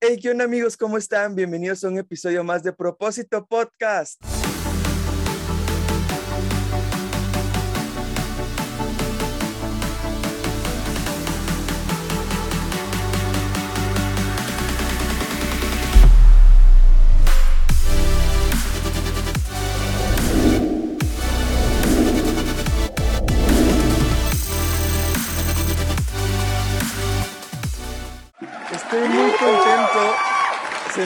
[0.00, 0.76] Hey, ¿qué onda amigos?
[0.76, 1.34] ¿Cómo están?
[1.34, 4.22] Bienvenidos a un episodio más de Propósito Podcast.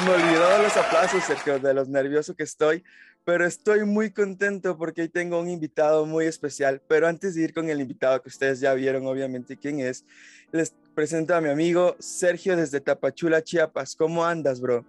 [0.05, 2.83] Me olvidó los aplausos, Sergio, de los nervioso que estoy,
[3.25, 6.83] pero estoy muy contento porque hoy tengo un invitado muy especial.
[6.89, 10.05] Pero antes de ir con el invitado que ustedes ya vieron, obviamente, quién es,
[10.51, 13.95] les presento a mi amigo Sergio desde Tapachula, Chiapas.
[13.95, 14.85] ¿Cómo andas, bro?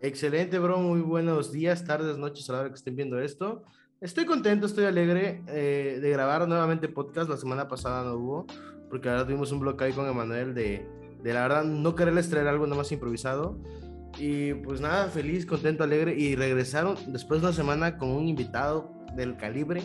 [0.00, 0.78] Excelente, bro.
[0.78, 3.62] Muy buenos días, tardes, noches a la hora que estén viendo esto.
[4.00, 7.30] Estoy contento, estoy alegre eh, de grabar nuevamente podcast.
[7.30, 8.46] La semana pasada no hubo,
[8.90, 10.84] porque ahora tuvimos un bloque ahí con Emanuel de,
[11.22, 13.56] de la verdad no quererles traer algo nada más improvisado.
[14.16, 16.14] Y pues nada, feliz, contento, alegre.
[16.14, 19.82] Y regresaron después de una semana con un invitado del calibre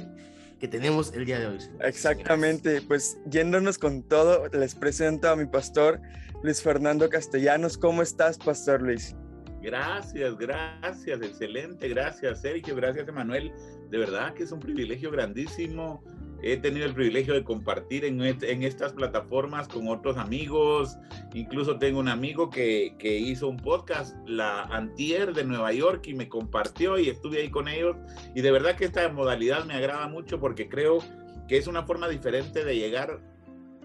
[0.59, 1.58] que tenemos el día de hoy.
[1.81, 6.00] Exactamente, pues yéndonos con todo, les presento a mi pastor
[6.42, 7.78] Luis Fernando Castellanos.
[7.78, 9.14] ¿Cómo estás, pastor Luis?
[9.61, 13.52] Gracias, gracias, excelente, gracias Sergio, gracias Emanuel.
[13.89, 16.02] De verdad que es un privilegio grandísimo.
[16.45, 20.97] He tenido el privilegio de compartir en, en estas plataformas con otros amigos.
[21.33, 26.14] Incluso tengo un amigo que, que, hizo un podcast, la Antier de Nueva York, y
[26.14, 27.95] me compartió y estuve ahí con ellos.
[28.36, 30.99] Y de verdad que esta modalidad me agrada mucho porque creo
[31.47, 33.21] que es una forma diferente de llegar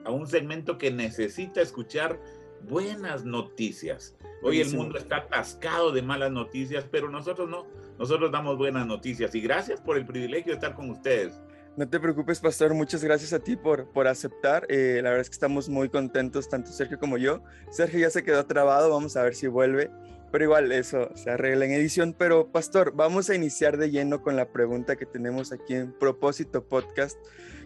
[0.04, 2.20] a un segmento que necesita escuchar
[2.68, 4.16] buenas noticias.
[4.42, 7.66] Hoy el mundo está atascado de malas noticias, pero nosotros no,
[7.98, 11.40] nosotros damos buenas noticias y gracias por el privilegio de estar con ustedes.
[11.78, 14.66] No te preocupes, pastor, muchas gracias a ti por, por aceptar.
[14.68, 17.40] Eh, la verdad es que estamos muy contentos, tanto Sergio como yo.
[17.70, 19.88] Sergio ya se quedó trabado, vamos a ver si vuelve,
[20.32, 22.16] pero igual eso se arregla en edición.
[22.18, 26.66] Pero, pastor, vamos a iniciar de lleno con la pregunta que tenemos aquí en Propósito
[26.66, 27.16] Podcast,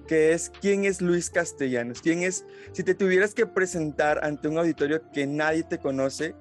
[0.07, 2.03] que es, ¿quién es Luis Castellanos?
[2.03, 6.35] ¿Quién es, si te tuvieras que presentar ante un auditorio que nadie te conoce,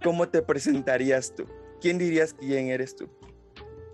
[0.00, 1.44] ¿cómo te presentarías tú?
[1.80, 3.08] ¿Quién dirías quién eres tú?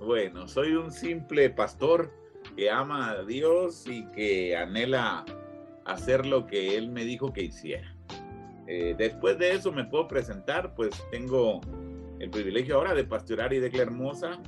[0.00, 2.20] Bueno, soy un simple pastor
[2.56, 5.24] que ama a Dios y que anhela
[5.84, 7.94] hacer lo que Él me dijo que hiciera.
[8.66, 11.60] Eh, después de eso me puedo presentar, pues tengo
[12.20, 14.40] el privilegio ahora de pastorar Idegla Hermosa,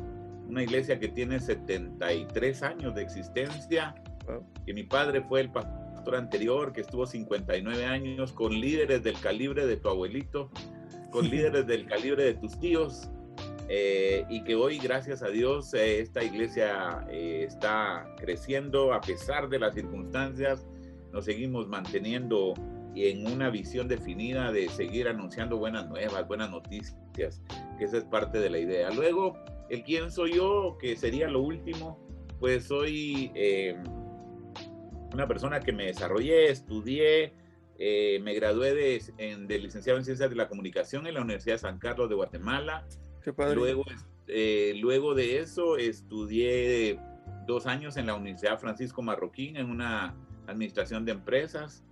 [0.48, 3.94] una iglesia que tiene 73 años de existencia,
[4.64, 9.66] que mi padre fue el pastor anterior, que estuvo 59 años, con líderes del calibre
[9.66, 10.50] de tu abuelito,
[11.10, 13.10] con líderes del calibre de tus tíos,
[13.68, 19.48] eh, y que hoy, gracias a Dios, eh, esta iglesia eh, está creciendo a pesar
[19.48, 20.66] de las circunstancias.
[21.12, 22.54] Nos seguimos manteniendo
[22.94, 27.42] en una visión definida de seguir anunciando buenas nuevas, buenas noticias,
[27.78, 28.90] que esa es parte de la idea.
[28.90, 29.36] Luego,
[29.70, 31.98] el quién soy yo, que sería lo último,
[32.38, 33.32] pues soy
[35.12, 37.32] una persona que me desarrollé, estudié,
[37.78, 41.54] eh, me gradué de, en, de, licenciado en Ciencias de la Comunicación en la Universidad
[41.54, 42.86] de San Carlos de Guatemala.
[43.54, 43.84] Luego,
[44.26, 46.98] eh, luego de eso estudié
[47.46, 50.14] dos años en la Universidad Francisco Marroquín en una
[50.46, 51.84] administración de empresas.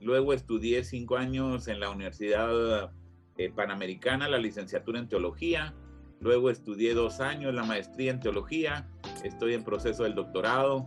[0.00, 2.92] Luego estudié cinco años en la Universidad
[3.36, 5.74] eh, Panamericana, la licenciatura en teología.
[6.20, 8.88] Luego estudié dos años la maestría en teología.
[9.24, 10.86] Estoy en proceso del doctorado.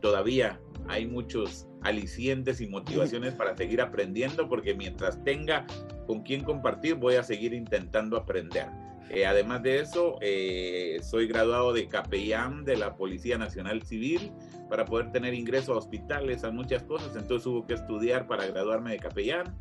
[0.00, 5.66] todavía hay muchos alicientes y motivaciones para seguir aprendiendo, porque mientras tenga
[6.06, 8.66] con quién compartir, voy a seguir intentando aprender.
[9.10, 14.32] Eh, además de eso, eh, soy graduado de capellán de la Policía Nacional Civil
[14.68, 18.92] para poder tener ingreso a hospitales, a muchas cosas, entonces hubo que estudiar para graduarme
[18.92, 19.56] de capellán.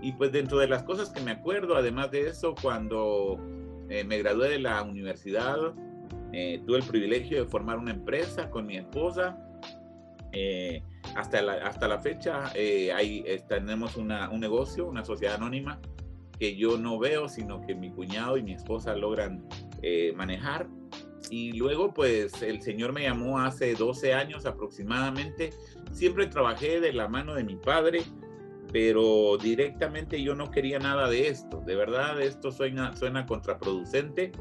[0.00, 3.38] Y pues dentro de las cosas que me acuerdo, además de eso, cuando
[3.88, 5.56] eh, me gradué de la universidad,
[6.64, 9.36] tuve el privilegio de formar una empresa con mi esposa
[10.32, 10.82] eh,
[11.14, 15.78] hasta, la, hasta la fecha eh, tenemos una, un negocio, una sociedad anónima
[16.42, 19.46] que yo no veo, sino que mi cuñado y mi esposa logran
[19.80, 20.66] eh, manejar.
[21.30, 25.50] Y luego, pues, el Señor me llamó hace 12 años aproximadamente.
[25.92, 28.02] Siempre trabajé de la mano de mi padre,
[28.72, 31.62] pero directamente yo no quería nada de esto.
[31.64, 34.32] De verdad, esto suena, suena contraproducente,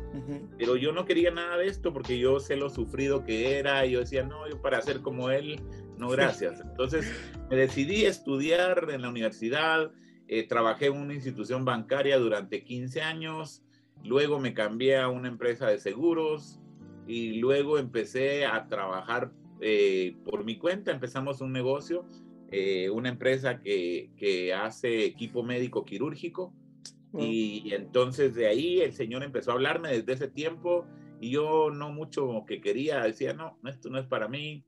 [0.57, 3.85] pero yo no quería nada de esto porque yo sé lo sufrido que era.
[3.85, 5.61] Y yo decía, no, yo para ser como él,
[5.99, 6.61] no, gracias.
[6.61, 7.13] Entonces
[7.51, 9.91] me decidí a estudiar en la universidad.
[10.33, 13.63] Eh, trabajé en una institución bancaria durante 15 años.
[14.03, 16.59] Luego me cambié a una empresa de seguros
[17.05, 20.91] y luego empecé a trabajar eh, por mi cuenta.
[20.91, 22.05] Empezamos un negocio
[22.53, 26.53] eh, una empresa que, que, hace equipo médico quirúrgico
[27.17, 30.85] Y, entonces de ahí el Señor empezó a hablarme desde ese tiempo
[31.21, 34.65] y yo no mucho que quería, decía, no, esto no es para mí,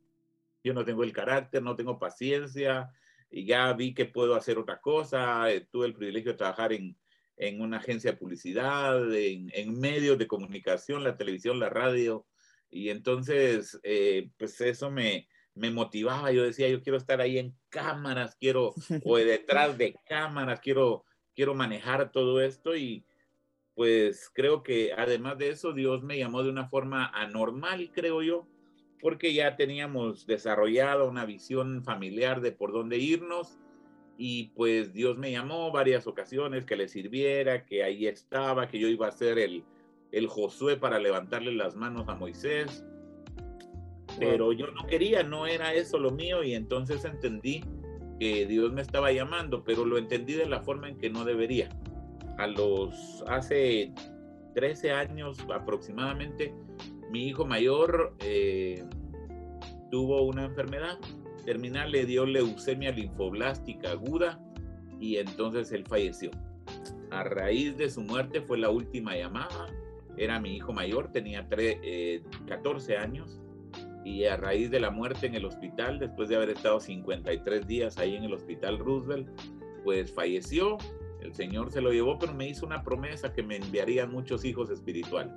[0.64, 2.90] yo no tengo el carácter, no tengo paciencia,
[3.34, 6.96] y ya vi que puedo hacer otra cosa, eh, tuve el privilegio de trabajar en,
[7.36, 12.26] en una agencia de publicidad, en, en, medios de comunicación, la televisión, la radio,
[12.70, 17.56] y entonces, eh, pues eso me, me motivaba, yo decía, yo quiero estar ahí en
[17.70, 21.04] cámaras, quiero, o detrás de cámaras, quiero
[21.36, 23.06] quiero manejar todo esto y
[23.76, 28.48] pues creo que además de eso Dios me llamó de una forma anormal, creo yo,
[29.02, 33.60] porque ya teníamos desarrollado una visión familiar de por dónde irnos
[34.18, 38.88] y pues Dios me llamó varias ocasiones que le sirviera, que ahí estaba, que yo
[38.88, 39.64] iba a ser el,
[40.12, 42.86] el Josué para levantarle las manos a Moisés.
[44.20, 47.64] Pero yo no quería, no era eso lo mío y entonces entendí
[48.20, 51.70] que Dios me estaba llamando, pero lo entendí de la forma en que no debería.
[52.38, 53.92] A los hace
[54.54, 56.54] 13 años aproximadamente,
[57.14, 58.84] mi hijo mayor eh,
[59.92, 60.98] tuvo una enfermedad
[61.46, 64.40] terminal, le dio leucemia linfoblástica aguda
[65.00, 66.32] y entonces él falleció.
[67.12, 69.68] A raíz de su muerte fue la última llamada.
[70.18, 73.40] Era mi hijo mayor, tenía 14 eh, años
[74.04, 78.00] y a raíz de la muerte en el hospital, después de haber estado 53 días
[78.00, 79.30] ahí en el hospital Roosevelt,
[79.84, 80.80] pues falleció.
[81.22, 84.72] El Señor se lo llevó, pero me hizo una promesa que me enviarían muchos hijos
[84.72, 85.32] espirituales.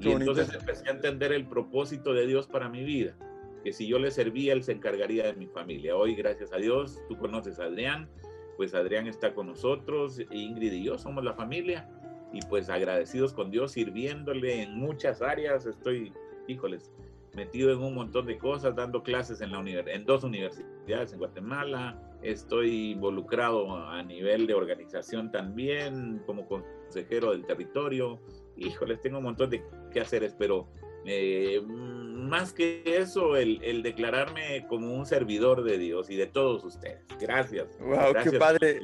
[0.00, 3.16] Y entonces empecé a entender el propósito de Dios para mi vida,
[3.64, 5.96] que si yo le servía, Él se encargaría de mi familia.
[5.96, 8.08] Hoy, gracias a Dios, tú conoces a Adrián,
[8.56, 11.88] pues Adrián está con nosotros, Ingrid y yo somos la familia,
[12.32, 15.66] y pues agradecidos con Dios, sirviéndole en muchas áreas.
[15.66, 16.12] Estoy,
[16.46, 16.92] híjoles,
[17.34, 22.02] metido en un montón de cosas, dando clases en, la en dos universidades en Guatemala.
[22.22, 28.20] Estoy involucrado a nivel de organización también, como consejero del territorio.
[28.58, 29.62] Híjoles, tengo un montón de
[29.92, 30.68] qué hacer, pero
[31.04, 36.64] eh, más que eso, el, el, declararme como un servidor de Dios y de todos
[36.64, 37.00] ustedes.
[37.20, 37.68] Gracias.
[37.80, 38.80] Wow, qué padre.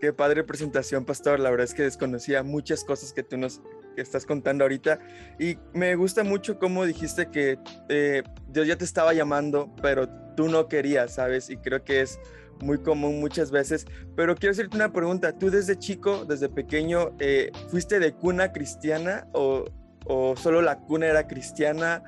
[0.00, 1.40] Qué padre presentación, pastor.
[1.40, 3.62] La verdad es que desconocía muchas cosas que tú nos
[3.96, 5.00] que estás contando ahorita.
[5.40, 7.58] Y me gusta mucho cómo dijiste que
[7.88, 10.06] eh, Dios ya te estaba llamando, pero
[10.36, 11.50] tú no querías, ¿sabes?
[11.50, 12.20] Y creo que es
[12.60, 13.86] muy común muchas veces.
[14.14, 15.36] Pero quiero hacerte una pregunta.
[15.38, 19.64] ¿Tú desde chico, desde pequeño, eh, fuiste de cuna cristiana o,
[20.06, 22.02] o, solo la cuna era cristiana?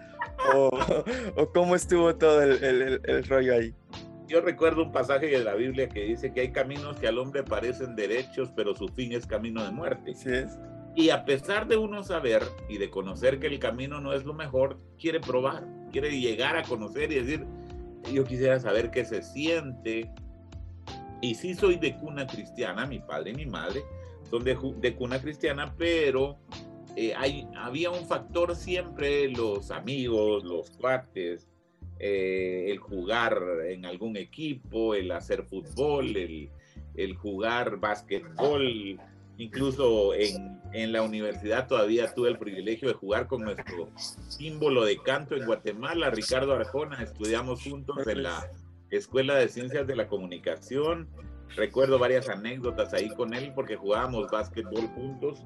[0.54, 0.70] ¿O,
[1.36, 3.74] o cómo estuvo todo el, el, el rollo ahí?
[4.28, 7.42] yo recuerdo un pasaje de la Biblia que dice que hay caminos que al hombre
[7.42, 10.14] parecen derechos, pero su fin es camino de muerte.
[10.14, 10.58] Sí es.
[10.94, 14.34] Y a pesar de uno saber y de conocer que el camino no es lo
[14.34, 17.46] mejor, quiere probar, quiere llegar a conocer y decir,
[18.12, 20.10] yo quisiera saber qué se siente.
[21.20, 23.82] Y sí soy de cuna cristiana, mi padre y mi madre
[24.30, 26.38] son de, de cuna cristiana, pero
[26.96, 31.48] eh, hay, había un factor siempre, los amigos, los cuates,
[31.98, 36.50] eh, el jugar en algún equipo, el hacer fútbol, el,
[36.94, 39.00] el jugar básquetbol.
[39.38, 43.88] Incluso en, en, la universidad todavía tuve el privilegio de jugar con nuestro
[44.28, 47.02] símbolo de canto en Guatemala, Ricardo Arjona.
[47.02, 48.50] Estudiamos juntos en la
[48.90, 51.08] Escuela de Ciencias de la Comunicación.
[51.56, 55.42] Recuerdo varias anécdotas ahí con él porque jugábamos básquetbol juntos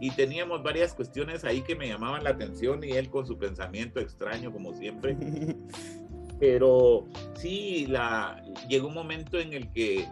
[0.00, 4.00] y teníamos varias cuestiones ahí que me llamaban la atención y él con su pensamiento
[4.00, 5.16] extraño como siempre.
[6.40, 10.08] Pero sí, la, llegó un momento en el que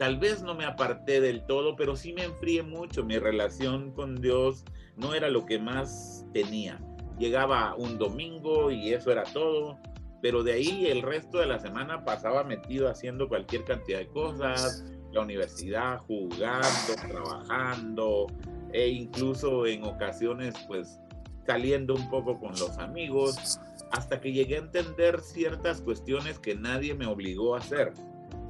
[0.00, 3.04] tal vez no me aparté del todo, pero sí me enfrié mucho.
[3.04, 4.64] Mi relación con Dios
[4.96, 6.80] no era lo que más tenía.
[7.18, 9.78] Llegaba un domingo y eso era todo,
[10.22, 14.86] pero de ahí el resto de la semana pasaba metido haciendo cualquier cantidad de cosas,
[15.12, 18.26] la universidad, jugando, trabajando,
[18.72, 20.98] e incluso en ocasiones pues
[21.46, 26.94] saliendo un poco con los amigos, hasta que llegué a entender ciertas cuestiones que nadie
[26.94, 27.92] me obligó a hacer,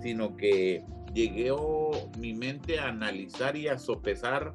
[0.01, 1.53] sino que llegué
[2.19, 4.55] mi mente a analizar y a sopesar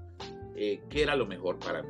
[0.55, 1.89] eh, qué era lo mejor para mí.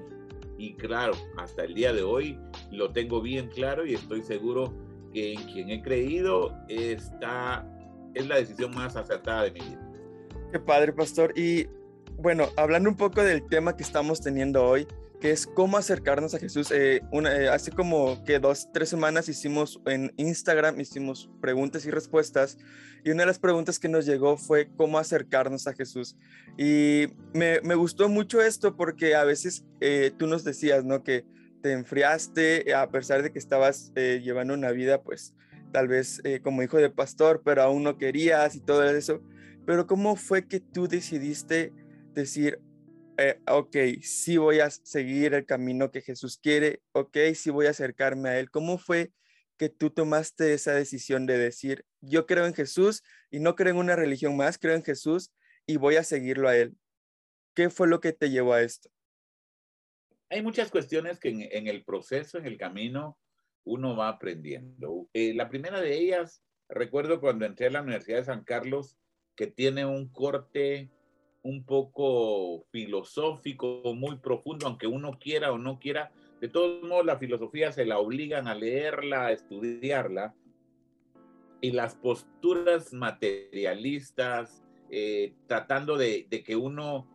[0.58, 2.40] Y claro, hasta el día de hoy
[2.72, 4.74] lo tengo bien claro y estoy seguro
[5.14, 7.68] que en quien he creído está,
[8.14, 9.92] es la decisión más acertada de mi vida.
[10.52, 11.38] Qué padre, pastor.
[11.38, 11.68] Y
[12.18, 14.88] bueno, hablando un poco del tema que estamos teniendo hoy,
[15.20, 16.72] que es cómo acercarnos a Jesús.
[16.72, 22.58] Eh, eh, hace como que dos, tres semanas hicimos en Instagram, hicimos preguntas y respuestas,
[23.04, 26.18] y una de las preguntas que nos llegó fue cómo acercarnos a Jesús.
[26.58, 31.04] Y me, me gustó mucho esto porque a veces eh, tú nos decías, ¿no?
[31.04, 31.26] Que
[31.62, 35.34] te enfriaste a pesar de que estabas llevando una vida, pues
[35.72, 39.22] tal vez como hijo de pastor, pero aún no querías y todo eso.
[39.66, 41.74] Pero ¿cómo fue que tú decidiste
[42.14, 42.60] decir,
[43.18, 47.72] eh, ok, sí voy a seguir el camino que Jesús quiere, ok, sí voy a
[47.72, 48.50] acercarme a Él.
[48.50, 49.12] ¿Cómo fue
[49.58, 53.80] que tú tomaste esa decisión de decir, yo creo en Jesús y no creo en
[53.80, 55.32] una religión más, creo en Jesús
[55.66, 56.76] y voy a seguirlo a Él?
[57.54, 58.90] ¿Qué fue lo que te llevó a esto?
[60.30, 63.18] Hay muchas cuestiones que en, el proceso, en el camino,
[63.64, 65.08] uno va aprendiendo.
[65.14, 68.98] Eh, la primera de ellas, recuerdo cuando entré a la Universidad de San Carlos,
[69.36, 70.90] que tiene un corte
[71.46, 76.12] un poco filosófico, muy profundo, aunque uno quiera o no quiera.
[76.42, 80.34] De todos modos, la filosofía se la obligan a leerla, a estudiarla.
[81.62, 87.08] Y las posturas materialistas, eh, tratando de, que uno,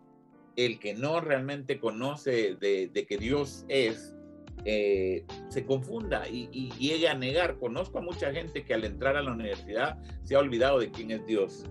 [0.54, 4.16] el que no realmente conoce de, que Dios es,
[4.64, 7.58] eh, se confunda y, y, llegue a negar.
[7.58, 11.10] Conozco a mucha gente que al entrar a la universidad se ha olvidado de quién
[11.10, 11.64] es Dios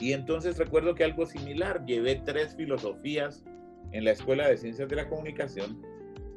[0.00, 3.44] y entonces recuerdo que algo similar, llevé tres filosofías
[3.92, 5.80] en la Escuela de Ciencias de la Comunicación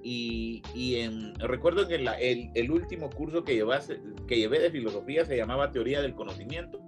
[0.03, 5.25] y, y en, recuerdo que el, el, último curso que, llevase, que llevé de filosofía
[5.25, 6.79] se llamaba Teoría del Conocimiento.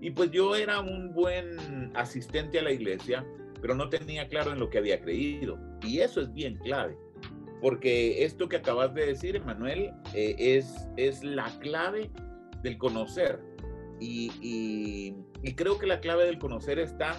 [0.00, 3.24] Y pues yo era un buen asistente a la iglesia,
[3.60, 5.58] pero no tenía claro en lo que había creído.
[5.86, 6.96] Y eso es bien clave,
[7.60, 12.10] porque esto que acabas de decir, Emanuel, eh, es, es la clave
[12.62, 13.38] del conocer.
[14.00, 17.18] Y, y, y creo que la clave del conocer está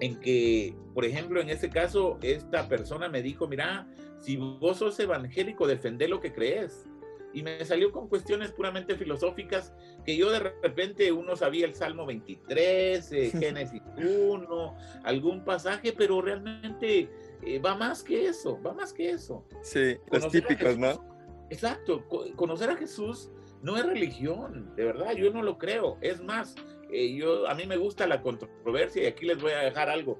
[0.00, 3.86] en que, por ejemplo, en ese caso, esta persona me dijo, mira,
[4.18, 6.86] si vos sos evangélico, defende lo que crees.
[7.34, 9.72] Y me salió con cuestiones puramente filosóficas
[10.04, 16.20] que yo de repente uno sabía el Salmo 23, eh, Génesis 1, algún pasaje, pero
[16.20, 17.08] realmente
[17.42, 19.46] eh, va más que eso, va más que eso.
[19.62, 21.12] Sí, los típicos, ¿no?
[21.48, 22.04] Exacto,
[22.36, 23.30] conocer a Jesús
[23.62, 25.96] no es religión, de verdad, yo no lo creo.
[26.00, 26.56] Es más,
[26.90, 30.18] eh, yo, a mí me gusta la controversia y aquí les voy a dejar algo.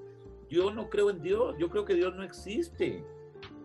[0.48, 3.04] Yo no creo en Dios, yo creo que Dios no existe.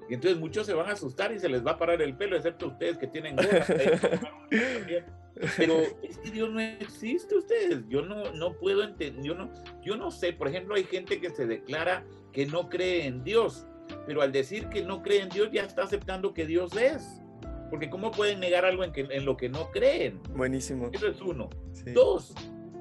[0.10, 2.36] Y entonces muchos se van a asustar y se les va a parar el pelo,
[2.36, 3.68] excepto ustedes que tienen gorras.
[5.58, 7.84] Pero es que Dios no existe ustedes.
[7.88, 9.52] Yo no, no puedo entender, yo no,
[9.84, 13.68] yo no sé, por ejemplo, hay gente que se declara que no cree en Dios,
[14.06, 17.22] pero al decir que no cree en Dios ya está aceptando que Dios es.
[17.70, 20.22] Porque ¿cómo pueden negar algo en, que, en lo que no creen?
[20.36, 20.90] Buenísimo.
[20.94, 21.50] Eso es uno.
[21.94, 22.34] Dos,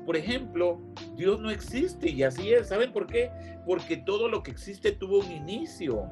[0.05, 0.81] por ejemplo,
[1.16, 2.69] Dios no existe y así es.
[2.69, 3.31] ¿Saben por qué?
[3.66, 6.09] Porque todo lo que existe tuvo un inicio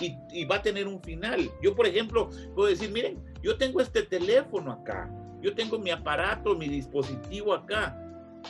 [0.00, 1.50] y, y, va a tener un final.
[1.60, 5.10] Yo, por ejemplo, puedo decir, miren, yo tengo este teléfono acá,
[5.40, 7.98] yo tengo mi aparato, mi dispositivo acá,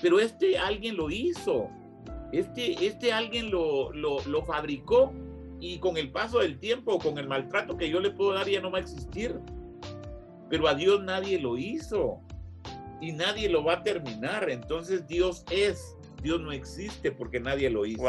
[0.00, 1.68] pero este alguien lo hizo,
[2.30, 5.12] este, este alguien lo, lo, lo fabricó
[5.58, 8.60] y con el paso del tiempo, con el maltrato que yo le puedo dar, ya
[8.60, 9.40] no va a existir
[10.52, 12.20] pero a Dios nadie lo hizo
[13.00, 14.50] y nadie lo va a terminar.
[14.50, 18.04] Entonces Dios es, Dios no existe porque nadie lo hizo.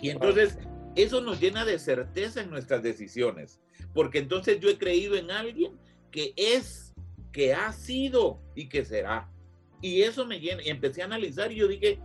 [0.00, 0.56] Y entonces
[0.94, 3.60] eso nos llena de certeza en nuestras decisiones,
[3.92, 5.78] porque entonces yo he creído en alguien
[6.10, 6.94] que es,
[7.32, 9.30] que ha sido y que será.
[9.82, 12.00] Y eso me llena, y empecé a analizar y yo dije,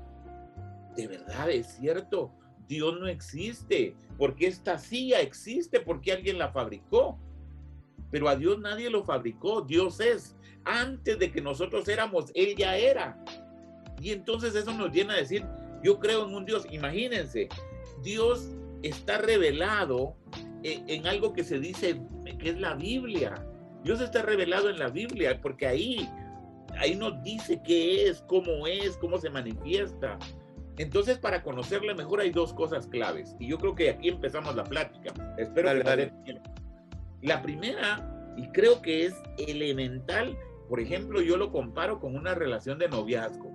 [0.97, 2.33] de verdad es cierto,
[2.67, 7.17] Dios no existe, porque esta silla existe, porque alguien la fabricó
[8.11, 10.35] pero a Dios nadie lo fabricó, Dios es.
[10.65, 13.17] Antes de que nosotros éramos, Él ya era.
[14.01, 15.45] Y entonces eso nos llena a decir,
[15.83, 16.65] yo creo en un Dios.
[16.69, 17.49] Imagínense,
[18.03, 18.49] Dios
[18.83, 20.15] está revelado
[20.63, 22.01] en, algo que se dice
[22.39, 23.33] que es la Biblia.
[23.83, 26.09] Dios está revelado en la Biblia porque ahí,
[26.77, 30.17] ahí nos dice qué es, cómo es, cómo se manifiesta.
[30.77, 33.35] Entonces, para conocerle mejor hay dos cosas claves.
[33.39, 35.13] Y yo creo que aquí empezamos la plática.
[35.37, 36.13] Espero que dale.
[37.21, 40.37] La primera, y creo que es elemental,
[40.69, 43.51] por ejemplo, yo lo comparo con una relación de noviazgo.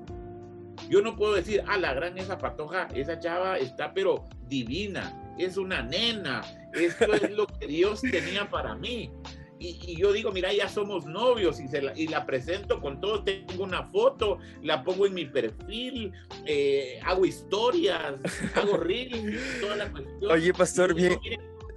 [0.88, 5.56] Yo no puedo decir, ah, la gran esa patoja, esa chava está pero divina, es
[5.56, 6.42] una nena,
[6.72, 9.10] esto es lo que Dios tenía para mí.
[9.58, 13.22] Y, yo digo, mira, ya somos novios y, se la, y la presento con todo,
[13.22, 16.12] tengo una foto, la pongo en mi perfil,
[16.46, 18.14] eh, hago historias,
[18.56, 20.32] hago reels, toda la cuestión.
[20.32, 21.16] Oye, pastor, bien,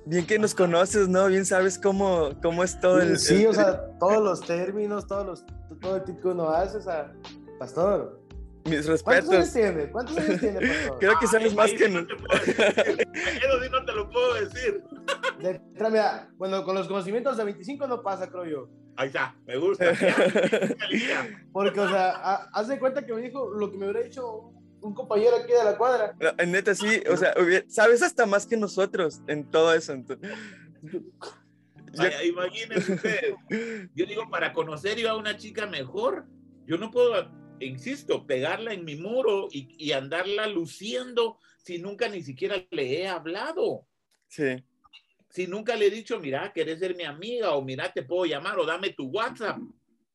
[0.06, 1.28] bien que nos conoces, ¿no?
[1.28, 3.18] Bien sabes cómo, cómo es todo el...
[3.18, 5.46] Sí, o sea, todos los términos, todos los,
[5.80, 7.14] todo el tipo que uno hace, o sea,
[7.60, 8.22] pastor.
[8.66, 9.04] Mis respetos.
[9.04, 9.92] ¿Cuántos años tiene?
[9.92, 11.00] ¿Cuántos años tiene, pastor?
[11.00, 11.90] Creo que sabes más que...
[11.90, 13.08] No te puedo decir.
[13.16, 14.84] Eso sí no te lo puedo decir.
[15.40, 18.70] De, mira, bueno, con los conocimientos de 25 no pasa, creo yo.
[18.98, 19.86] Ahí está, me gusta.
[21.52, 22.12] Porque, o sea,
[22.54, 24.54] haz de cuenta que me dijo lo que me hubiera dicho
[24.86, 26.16] un compañero aquí de la cuadra.
[26.38, 27.34] En neta, sí, o sea,
[27.68, 29.94] sabes hasta más que nosotros en todo eso.
[32.24, 33.36] imagínense ustedes.
[33.96, 36.26] Yo digo, para conocer yo a una chica mejor,
[36.68, 42.22] yo no puedo, insisto, pegarla en mi muro y, y andarla luciendo si nunca ni
[42.22, 43.88] siquiera le he hablado?
[44.28, 44.64] Sí.
[45.30, 48.60] Si nunca le he dicho, mira, querés ser mi amiga o mira, te puedo llamar
[48.60, 49.58] o dame tu WhatsApp.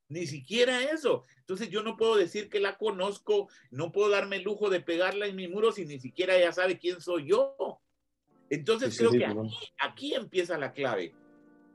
[0.09, 1.25] Ni siquiera eso.
[1.51, 5.27] Entonces yo no puedo decir que la conozco, no puedo darme el lujo de pegarla
[5.27, 7.81] en mi muro si ni siquiera ella sabe quién soy yo.
[8.51, 11.13] Entonces creo que aquí, aquí empieza la clave.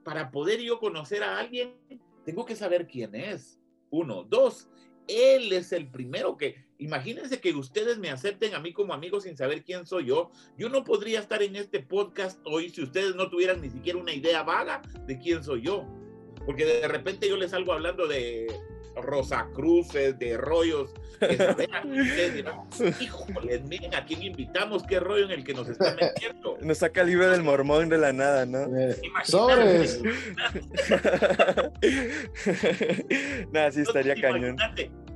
[0.06, 1.76] Para poder yo conocer a alguien,
[2.24, 3.60] tengo que saber quién es.
[3.90, 4.24] Uno.
[4.24, 4.70] Dos,
[5.10, 9.36] él es el primero que, imagínense que ustedes me acepten a mí como amigo sin
[9.36, 10.32] saber quién soy yo.
[10.58, 14.14] Yo no podría estar en este podcast hoy si ustedes no tuvieran ni siquiera una
[14.14, 15.86] idea vaga de quién soy yo.
[16.46, 18.48] Porque de repente yo les salgo hablando de
[18.96, 20.92] Rosacruces, de rollos.
[23.00, 26.58] Híjole, miren a quién invitamos, qué rollo en el que nos están metiendo.
[26.62, 28.66] Nos saca el libro del mormón de la nada, ¿no?
[28.78, 30.02] Eh, sobres.
[33.52, 34.58] nada, sí estaría cañón.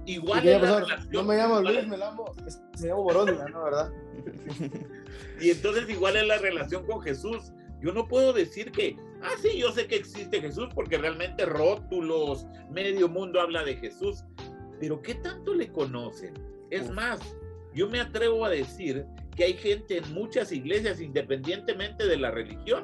[0.06, 2.32] Igual es la relación, no me llamo Luis, me llamo,
[2.80, 3.64] me llamo Borónica, ¿no?
[3.64, 3.92] ¿Verdad?
[5.40, 7.52] y entonces igual es la relación con Jesús.
[7.82, 12.46] Yo no puedo decir que, ah, sí, yo sé que existe Jesús porque realmente rótulos,
[12.70, 14.24] medio mundo habla de Jesús,
[14.80, 16.34] pero ¿qué tanto le conocen?
[16.70, 17.20] Es más,
[17.74, 19.06] yo me atrevo a decir
[19.36, 22.84] que hay gente en muchas iglesias, independientemente de la religión,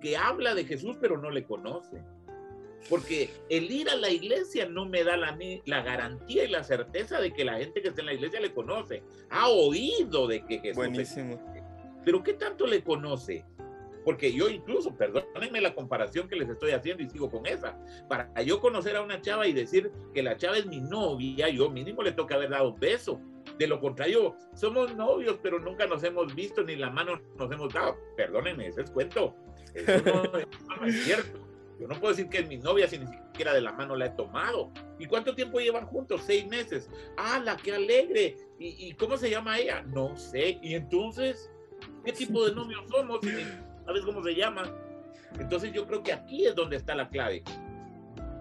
[0.00, 2.02] que habla de Jesús pero no le conoce.
[2.88, 7.20] Porque el ir a la iglesia no me da la, la garantía y la certeza
[7.20, 9.02] de que la gente que está en la iglesia le conoce.
[9.28, 10.76] Ha oído de que Jesús.
[10.76, 11.38] Buenísimo.
[12.04, 13.44] Pero ¿qué tanto le conoce?
[14.04, 17.78] Porque yo incluso, perdónenme la comparación que les estoy haciendo y sigo con esa,
[18.08, 21.70] para yo conocer a una chava y decir que la chava es mi novia, yo
[21.70, 23.20] mínimo le toca haber dado un beso.
[23.58, 27.72] De lo contrario, somos novios, pero nunca nos hemos visto ni la mano nos hemos
[27.72, 27.96] dado.
[28.16, 29.34] Perdónenme, ese es cuento.
[29.74, 31.40] Eso no, es cierto.
[31.78, 34.06] Yo no puedo decir que es mi novia si ni siquiera de la mano la
[34.06, 34.70] he tomado.
[34.98, 36.22] ¿Y cuánto tiempo llevan juntos?
[36.26, 36.90] Seis meses.
[37.16, 38.36] ¡Ah, qué alegre!
[38.58, 39.82] ¿Y, ¿Y, cómo se llama ella?
[39.82, 40.58] No sé.
[40.62, 41.50] ¿Y entonces
[42.04, 43.20] qué tipo de novios somos?
[43.84, 44.62] ¿Sabes cómo se llama?
[45.38, 47.42] Entonces yo creo que aquí es donde está la clave.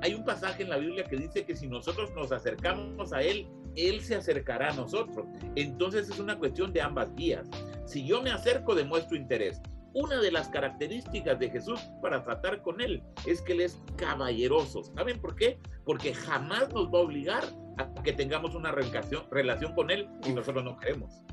[0.01, 3.47] Hay un pasaje en la Biblia que dice que si nosotros nos acercamos a Él,
[3.75, 5.25] Él se acercará a nosotros.
[5.55, 7.47] Entonces es una cuestión de ambas vías.
[7.85, 9.61] Si yo me acerco, demuestro interés.
[9.93, 14.83] Una de las características de Jesús para tratar con Él es que Él es caballeroso.
[14.83, 15.59] ¿Saben por qué?
[15.83, 17.43] Porque jamás nos va a obligar
[17.77, 21.23] a que tengamos una relación, relación con Él y nosotros no queremos.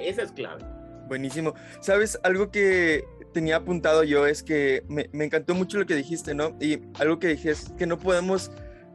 [0.00, 0.64] Esa es clave.
[1.08, 1.54] Buenísimo.
[1.80, 2.18] ¿Sabes?
[2.22, 6.56] Algo que tenía apuntado yo es que me, encantó mucho lo que dijiste, ¿no?
[6.60, 8.50] Y algo que dije es que no podemos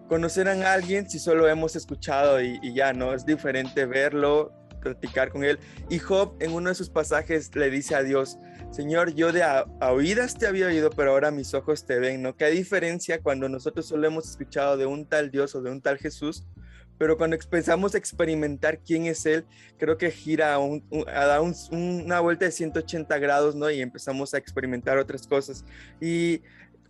[0.08, 3.14] conocer a alguien si solo hemos escuchado y, ya, ¿no?
[3.14, 5.60] Es diferente verlo, platicar con él.
[5.90, 8.40] Y Job en uno de sus pasajes le dice a Dios,
[8.72, 12.36] Señor, yo de a, oídas te había oído, pero ahora mis ojos te ven, ¿no?
[12.36, 16.00] ¿Qué diferencia cuando nosotros solo hemos escuchado de un tal Dios o de un tal
[16.00, 16.48] Jesús
[17.00, 19.46] pero cuando empezamos a experimentar quién es Él,
[19.78, 23.72] creo que gira a, dar una vuelta de 180 grados, ¿no?
[23.72, 25.64] Y empezamos a experimentar otras cosas.
[26.02, 26.42] Y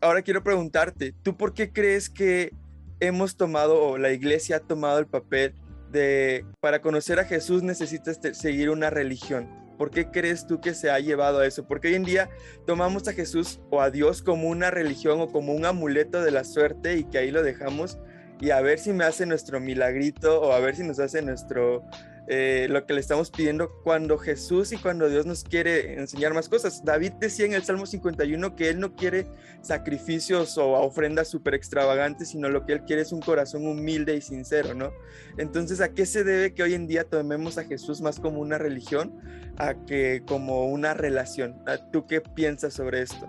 [0.01, 2.51] ahora quiero preguntarte, ¿tú por qué crees que
[2.99, 5.53] hemos tomado, o la iglesia ha tomado el papel
[5.91, 9.47] de, para conocer a Jesús necesitas seguir una religión?
[9.77, 11.67] ¿Por qué crees tú que se ha llevado a eso?
[11.67, 12.31] Porque hoy en día
[12.65, 16.43] tomamos a Jesús o a Dios como una religión o como un amuleto de la
[16.43, 17.99] suerte y que ahí lo dejamos
[18.39, 21.83] y a ver si me hace nuestro milagrito o a ver si nos hace nuestro
[22.31, 26.47] eh, lo que le estamos pidiendo cuando Jesús y cuando Dios nos quiere enseñar más
[26.47, 26.85] cosas.
[26.85, 29.25] David decía en el Salmo 51 que él no quiere
[29.61, 34.21] sacrificios o ofrendas súper extravagantes, sino lo que él quiere es un corazón humilde y
[34.21, 34.91] sincero, ¿no?
[35.39, 38.59] Entonces, ¿a qué se debe que hoy en día tomemos a Jesús más como una
[38.59, 39.19] religión
[39.57, 41.63] a que como una relación?
[41.91, 43.27] ¿Tú qué piensas sobre esto?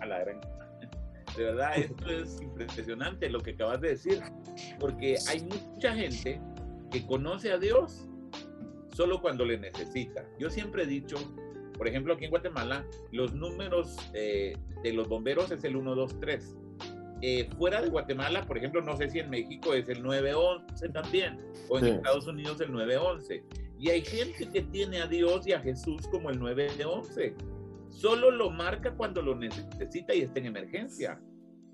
[0.00, 0.06] A
[1.36, 4.22] de verdad, esto es impresionante lo que acabas de decir,
[4.78, 6.40] porque hay mucha gente
[6.90, 8.08] que conoce a Dios
[8.94, 10.24] solo cuando le necesita.
[10.38, 11.16] Yo siempre he dicho,
[11.76, 16.56] por ejemplo, aquí en Guatemala, los números eh, de los bomberos es el 123.
[17.22, 21.38] Eh, fuera de Guatemala, por ejemplo, no sé si en México es el 911 también,
[21.68, 23.42] o en Estados Unidos el 911.
[23.78, 27.34] Y hay gente que tiene a Dios y a Jesús como el 911
[27.94, 31.20] solo lo marca cuando lo necesita y está en emergencia.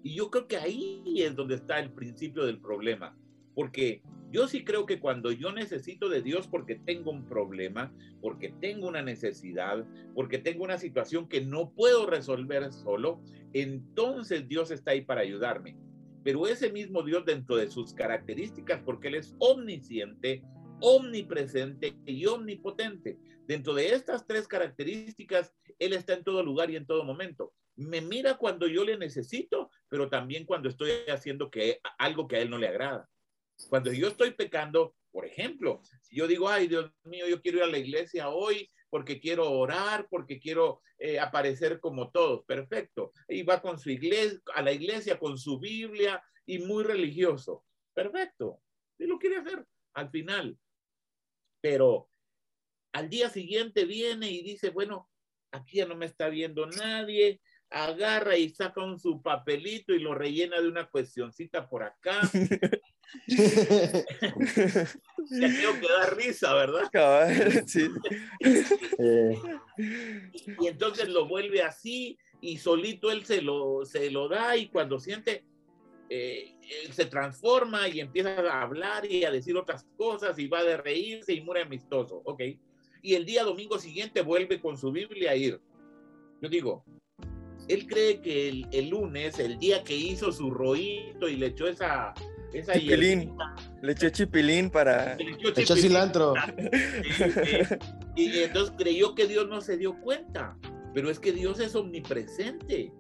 [0.03, 3.17] Y yo creo que ahí es donde está el principio del problema,
[3.55, 8.55] porque yo sí creo que cuando yo necesito de Dios porque tengo un problema, porque
[8.61, 13.21] tengo una necesidad, porque tengo una situación que no puedo resolver solo,
[13.53, 15.77] entonces Dios está ahí para ayudarme.
[16.23, 20.43] Pero ese mismo Dios dentro de sus características, porque Él es omnisciente,
[20.81, 23.19] omnipresente y omnipotente.
[23.47, 27.53] Dentro de estas tres características, Él está en todo lugar y en todo momento.
[27.77, 32.41] Me mira cuando yo le necesito, pero también cuando estoy haciendo que, algo que a
[32.41, 33.09] Él no le agrada.
[33.69, 37.65] Cuando yo estoy pecando, por ejemplo, si yo digo, ay Dios mío, yo quiero ir
[37.65, 43.13] a la iglesia hoy porque quiero orar, porque quiero eh, aparecer como todos, perfecto.
[43.29, 47.65] Y va con su iglesia, a la iglesia con su Biblia y muy religioso,
[47.95, 48.61] perfecto.
[48.99, 49.65] Y lo quiere hacer
[49.95, 50.59] al final.
[51.61, 52.09] Pero
[52.93, 55.09] al día siguiente viene y dice, bueno,
[55.53, 60.15] aquí ya no me está viendo nadie, agarra y saca un su papelito y lo
[60.15, 62.21] rellena de una cuestioncita por acá.
[63.27, 63.47] ya
[65.49, 66.91] creo que da risa, ¿verdad?
[67.67, 67.89] Sí.
[70.61, 74.99] Y entonces lo vuelve así y solito él se lo, se lo da y cuando
[74.99, 75.45] siente,
[76.13, 80.65] eh, él se transforma y empieza a hablar y a decir otras cosas y va
[80.65, 82.43] de reírse y muy amistoso, ¿ok?
[83.01, 85.61] Y el día domingo siguiente vuelve con su Biblia a ir.
[86.43, 86.85] Yo digo,
[87.69, 92.13] él cree que el, lunes, el día que hizo su roito y le echó esa...
[92.53, 93.33] esa chipilín.
[93.81, 95.15] Le echó chipilín para...
[95.17, 96.35] Le echó, cilantro.
[98.17, 100.59] Y, y entonces creyó que Dios no se dio cuenta.
[100.93, 102.93] Pero es que Dios es omnipresente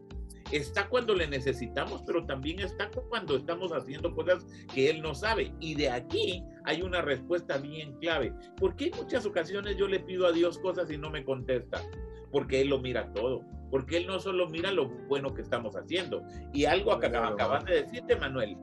[0.53, 5.53] está cuando le necesitamos, pero también está cuando estamos haciendo cosas que Él no sabe.
[5.61, 8.33] Y de aquí hay una respuesta bien clave.
[8.57, 11.83] ¿Por qué en muchas ocasiones yo le pido a Dios cosas y no me contesta?
[12.31, 16.25] Porque Él lo mira todo porque Él no solo mira lo bueno que estamos haciendo.
[16.53, 18.57] Y algo que acabas de decirte, Manuel,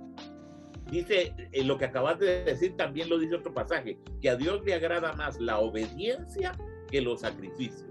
[0.92, 4.64] dice, eh, lo que acabas de decir también lo dice otro pasaje, que a Dios
[4.66, 6.52] le agrada más la obediencia
[6.90, 7.86] que los sacrificios.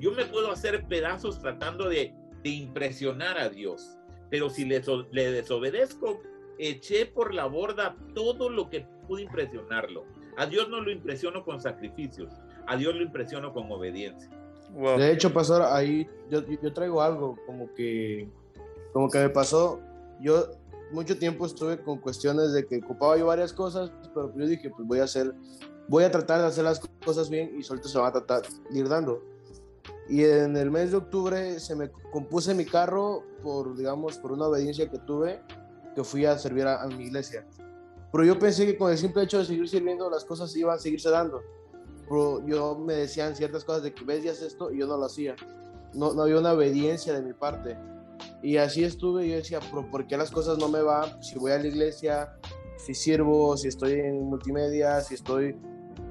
[0.00, 2.14] Yo me puedo hacer pedazos tratando de,
[2.50, 3.96] impresionar a Dios,
[4.30, 6.22] pero si le, le desobedezco,
[6.58, 10.04] eché por la borda todo lo que pude impresionarlo.
[10.36, 12.32] A Dios no lo impresiono con sacrificios,
[12.66, 14.30] a Dios lo impresiono con obediencia.
[14.96, 18.26] De hecho, pasó ahí yo, yo, traigo algo como que,
[18.94, 19.80] como que me pasó.
[20.20, 20.46] Yo
[20.92, 24.86] mucho tiempo estuve con cuestiones de que ocupaba yo varias cosas, pero yo dije, pues
[24.86, 25.34] voy a hacer,
[25.88, 28.78] voy a tratar de hacer las cosas bien y solito se va a tratar de
[28.78, 29.22] ir dando.
[30.08, 34.46] Y en el mes de octubre se me compuse mi carro por, digamos, por una
[34.46, 35.40] obediencia que tuve,
[35.94, 37.46] que fui a servir a, a mi iglesia.
[38.10, 40.78] Pero yo pensé que con el simple hecho de seguir sirviendo, las cosas iban a
[40.78, 41.40] seguirse dando
[42.46, 45.34] yo me decían ciertas cosas de que ves y esto y yo no lo hacía.
[45.94, 47.76] No, no había una obediencia de mi parte.
[48.42, 51.22] Y así estuve, yo decía, pero ¿por qué las cosas no me van?
[51.22, 52.34] Si voy a la iglesia,
[52.76, 55.56] si sirvo, si estoy en multimedia, si estoy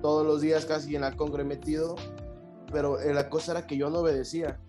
[0.02, 1.96] todos los días casi en la congre metido,
[2.72, 4.60] pero eh, la cosa era que yo no obedecía.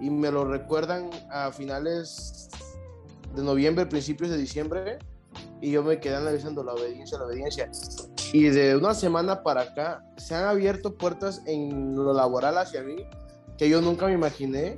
[0.00, 2.48] Y me lo recuerdan a finales
[3.34, 4.98] de noviembre, principios de diciembre,
[5.60, 7.70] y yo me quedé analizando la obediencia, la obediencia.
[8.32, 13.06] Y de una semana para acá se han abierto puertas en lo laboral hacia mí
[13.58, 14.76] que yo nunca me imaginé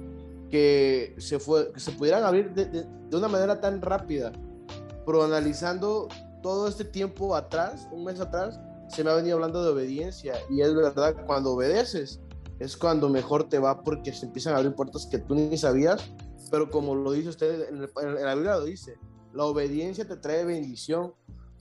[0.50, 4.32] que se, fue, que se pudieran abrir de, de, una manera tan rápida.
[5.06, 6.08] Pero analizando
[6.42, 10.34] todo este tiempo atrás, un mes atrás, se me ha venido hablando de obediencia.
[10.50, 12.20] Y es verdad, cuando obedeces
[12.58, 16.10] es cuando mejor te va porque se empiezan a abrir puertas que tú ni sabías.
[16.50, 18.96] Pero como lo dice usted, en, en la Biblia lo dice,
[19.32, 21.12] la obediencia te trae bendición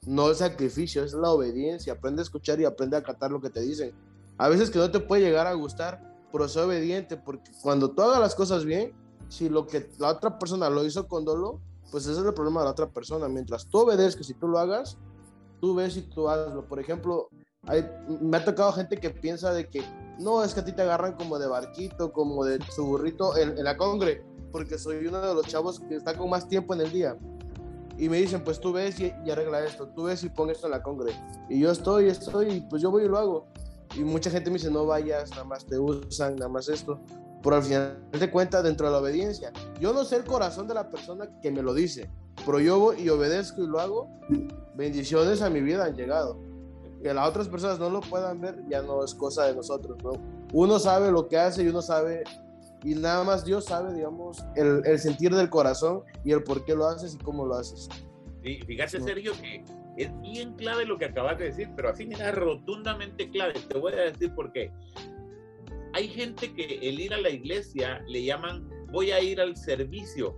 [0.05, 1.93] no el sacrificio, es la obediencia.
[1.93, 3.93] Aprende a escuchar y aprende a acatar lo que te dicen.
[4.37, 6.01] A veces que no te puede llegar a gustar,
[6.31, 8.93] pero sé obediente, porque cuando tú hagas las cosas bien,
[9.29, 11.59] si lo que la otra persona lo hizo con dolor,
[11.91, 13.27] pues ese es el problema de la otra persona.
[13.27, 14.97] Mientras tú obedezcas y tú lo hagas,
[15.61, 16.67] tú ves y tú hazlo.
[16.67, 17.29] Por ejemplo,
[17.63, 17.87] hay,
[18.21, 19.83] me ha tocado gente que piensa de que
[20.19, 23.63] no, es que a ti te agarran como de barquito, como de su burrito en,
[23.63, 26.91] la congre, porque soy uno de los chavos que está con más tiempo en el
[26.91, 27.17] día
[27.97, 30.71] y me dicen, pues tú ves y, arregla esto, tú ves y pon esto en
[30.71, 31.13] la congre.
[31.49, 33.47] Y yo estoy, estoy, pues yo voy y lo hago.
[33.95, 36.99] Y mucha gente me dice, no vayas, nada más te usan, nada más esto.
[37.43, 39.51] Pero al final te cuenta dentro de la obediencia.
[39.79, 42.09] Yo no sé el corazón de la persona que me lo dice,
[42.45, 44.09] pero yo voy y obedezco y lo hago.
[44.75, 46.39] Bendiciones a mi vida han llegado.
[47.03, 50.13] Que las otras personas no lo puedan ver ya no es cosa de nosotros, ¿no?
[50.53, 52.23] Uno sabe lo que hace y uno sabe
[52.83, 56.75] y nada más Dios sabe, digamos, el, el, sentir del corazón y el por qué
[56.75, 57.89] lo haces y cómo lo haces.
[58.43, 59.63] Sí, fíjate, Sergio, que
[59.97, 63.53] es bien clave lo que acabas de decir, pero así mira, rotundamente clave.
[63.53, 64.71] Te voy a decir por qué.
[65.93, 70.37] Hay gente que el ir a la iglesia le llaman voy a ir al servicio.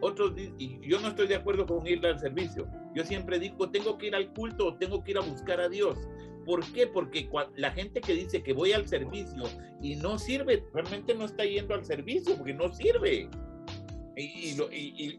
[0.00, 2.68] Otros, y yo no estoy de acuerdo con ir al servicio.
[2.94, 5.98] Yo siempre digo, tengo que ir al culto, tengo que ir a buscar a Dios.
[6.44, 6.86] ¿Por qué?
[6.86, 9.44] Porque la gente que dice que voy al servicio
[9.82, 13.28] y no sirve, realmente no está yendo al servicio porque no sirve.
[14.16, 14.56] Y,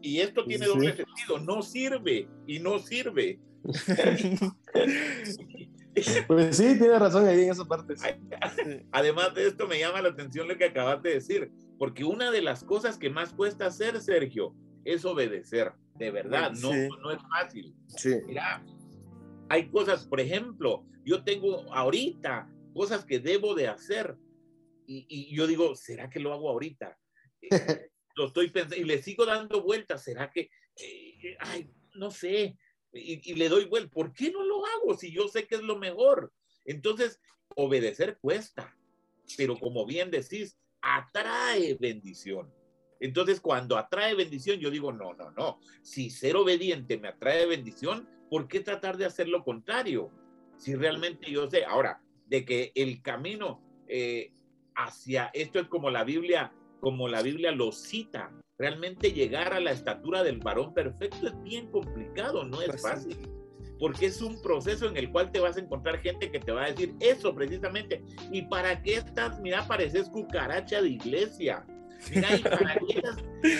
[0.02, 3.38] y, esto tiene doble sentido, no sirve y no sirve.
[6.26, 7.94] pues sí, tiene razón ahí en esa parte.
[8.92, 12.42] Además de esto, me llama la atención lo que acabas de decir, porque una de
[12.42, 15.72] las cosas que más cuesta hacer, Sergio, es obedecer.
[15.96, 17.74] De verdad, no, no es fácil.
[17.88, 18.14] Sí.
[18.26, 18.64] Mira,
[19.48, 24.16] Hay cosas, por ejemplo, yo tengo ahorita cosas que debo de hacer
[24.86, 26.98] y, yo digo, ¿será que lo hago ahorita?
[28.16, 32.58] lo estoy pensando y le sigo dando vueltas, ¿será que, eh, ay, no sé,
[32.92, 35.62] y, y, le doy vuelta, ¿por qué no lo hago si yo sé que es
[35.62, 36.32] lo mejor?
[36.64, 37.20] Entonces,
[37.54, 38.76] obedecer cuesta,
[39.36, 42.52] pero como bien decís, atrae bendición.
[43.00, 48.08] Entonces, cuando atrae bendición, yo digo, no, no, no, si ser obediente me atrae bendición,
[48.28, 50.10] ¿por qué tratar de hacer lo contrario?
[50.56, 54.32] Si realmente yo sé, ahora, de que el camino eh,
[54.76, 58.30] hacia esto es como la Biblia, como la Biblia lo cita.
[58.58, 63.18] Realmente llegar a la estatura del varón perfecto es bien complicado, no es pues fácil.
[63.78, 66.64] Porque es un proceso en el cual te vas a encontrar gente que te va
[66.64, 68.04] a decir eso precisamente.
[68.30, 69.40] ¿Y para qué estás?
[69.40, 71.64] Mira, pareces cucaracha de iglesia.
[72.14, 73.02] Mira, ¿y para qué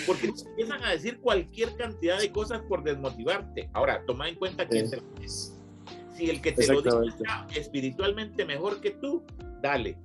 [0.06, 3.68] Porque empiezan a decir cualquier cantidad de cosas por desmotivarte.
[3.72, 5.52] Ahora, toma en cuenta quién te lo dice.
[6.14, 9.22] Si el que te lo dice está espiritualmente mejor que tú,
[9.62, 9.96] dale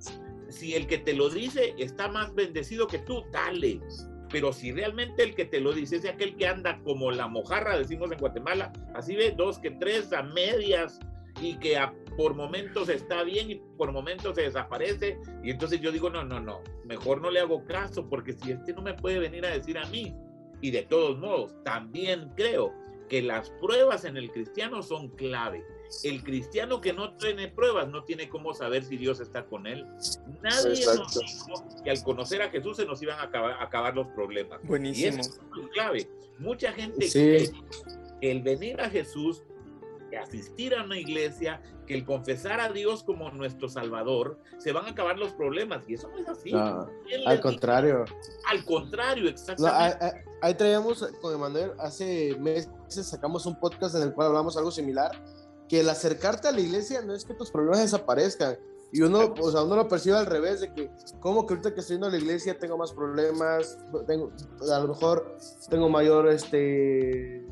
[0.48, 3.80] si el que te lo dice está más bendecido que tú, dale.
[4.30, 7.78] Pero si realmente el que te lo dice es aquel que anda como la mojarra,
[7.78, 10.98] decimos en Guatemala, así ve dos que tres a medias
[11.40, 11.76] y que
[12.16, 15.18] por momentos está bien y por momentos se desaparece.
[15.42, 18.72] Y entonces yo digo, no, no, no, mejor no le hago caso porque si este
[18.72, 20.14] no me puede venir a decir a mí.
[20.60, 22.72] Y de todos modos, también creo
[23.08, 25.64] que las pruebas en el cristiano son clave
[26.04, 29.86] el cristiano que no tiene pruebas no tiene cómo saber si Dios está con él.
[30.42, 33.24] Nadie nos dijo que al conocer a Jesús se nos iban a
[33.62, 34.60] acabar, los problemas.
[34.64, 35.16] Buenísimo.
[35.16, 36.08] Y eso es clave.
[36.38, 37.50] Mucha gente cree
[38.20, 39.42] que el venir a Jesús,
[40.08, 44.86] que asistir a una iglesia, que el confesar a Dios como nuestro Salvador, se van
[44.86, 45.88] a acabar los problemas.
[45.88, 46.52] Y eso no es así.
[46.52, 48.04] al contrario.
[48.48, 50.24] Al contrario, exactamente.
[50.42, 55.10] ahí traíamos con Emanuel, hace meses sacamos un podcast en el cual hablamos algo similar
[55.68, 58.58] que el acercarte a la iglesia no es que tus problemas desaparezcan.
[58.92, 60.90] Y uno, o sea, uno lo percibe al revés, de que,
[61.20, 64.30] como que ahorita que estoy yendo a la iglesia tengo más problemas, tengo,
[64.72, 65.36] a lo mejor
[65.68, 67.44] tengo mayor, este,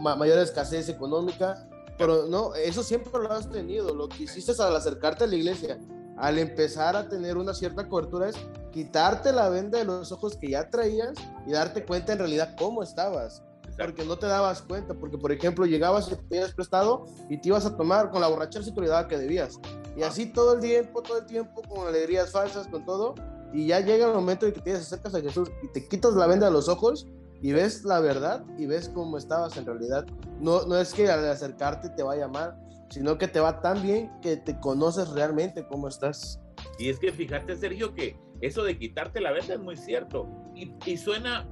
[0.00, 1.68] mayor escasez económica,
[2.00, 3.94] pero no, eso siempre lo has tenido.
[3.94, 5.78] Lo que hiciste al acercarte a la iglesia,
[6.16, 8.36] al empezar a tener una cierta cobertura, es
[8.72, 11.12] quitarte la venda de los ojos que ya traías
[11.46, 13.42] y darte cuenta en realidad cómo estabas
[13.76, 17.48] porque no te dabas cuenta, porque por ejemplo llegabas y te habías prestado y te
[17.48, 19.58] ibas a tomar con la borrachera y que debías.
[19.96, 23.14] Y así todo el tiempo, todo el tiempo, con alegrías falsas, con todo.
[23.52, 26.26] Y ya llega el momento en que te acercas a Jesús y te quitas la
[26.26, 27.06] venda de los ojos
[27.42, 30.06] y ves la verdad y ves cómo estabas en realidad.
[30.40, 32.56] No, no es que al acercarte te vaya mal,
[32.90, 36.40] sino que te va tan bien que te conoces realmente cómo estás.
[36.78, 40.28] Y es que fíjate, Sergio, que eso de quitarte la venda es muy cierto.
[40.54, 41.48] Y, y suena,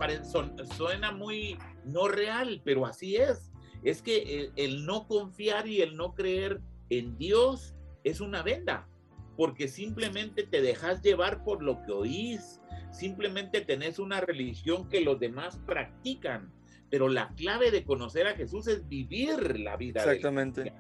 [0.76, 3.50] suena muy no real, pero así es.
[3.82, 7.74] Es que el, no confiar y el no creer en Dios
[8.04, 8.88] es una venda,
[9.36, 12.57] porque simplemente te dejas llevar por lo que oís,
[12.90, 16.52] simplemente tenés una religión que los demás practican,
[16.90, 20.00] pero la clave de conocer a Jesús es vivir la vida.
[20.02, 20.72] Exactamente.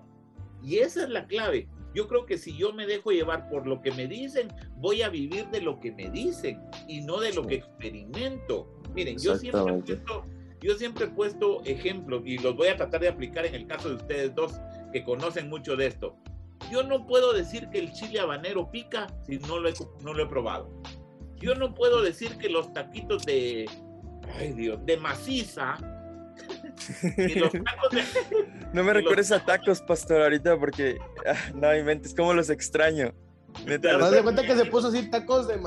[0.62, 1.68] y esa es la clave.
[1.94, 5.08] Yo creo que si yo me dejo llevar por lo que me dicen, voy a
[5.08, 8.80] vivir de lo que me dicen y no de lo que experimento.
[8.94, 10.24] Miren, yo siempre he puesto
[10.60, 13.90] yo siempre he puesto ejemplos y los voy a tratar de aplicar en el caso
[13.90, 14.60] de ustedes dos
[14.92, 16.16] que conocen mucho de esto.
[16.72, 20.24] Yo no puedo decir que el chile habanero pica si no lo he, no lo
[20.24, 20.68] he probado.
[21.40, 23.68] Yo no puedo decir que los taquitos de,
[24.38, 25.76] ay Dios, de maciza.
[27.36, 28.04] los tacos de,
[28.72, 33.12] no me recuerdes a tacos, pastor, ahorita porque ah, no inventes cómo los extraño.
[33.66, 35.58] ¿Te das cuenta que se puso así tacos de,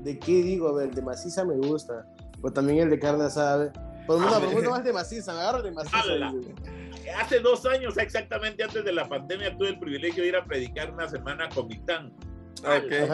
[0.00, 0.68] de qué digo?
[0.68, 2.06] A ver, de maciza me gusta.
[2.42, 3.72] O también el de carne asada.
[4.06, 6.32] Por una pregunta más de maciza, me agarro de maciza.
[7.18, 10.92] Hace dos años, exactamente antes de la pandemia, tuve el privilegio de ir a predicar
[10.92, 12.12] una semana con Mitán.
[12.60, 13.08] Okay.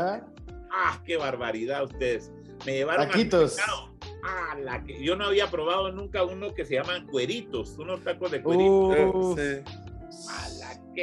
[0.73, 2.33] Ah, qué barbaridad ustedes.
[2.67, 3.57] Me llevaron Taquitos.
[4.23, 8.31] a la que yo no había probado nunca uno que se llaman cueritos, unos tacos
[8.31, 9.37] de cueritos.
[9.37, 9.63] sí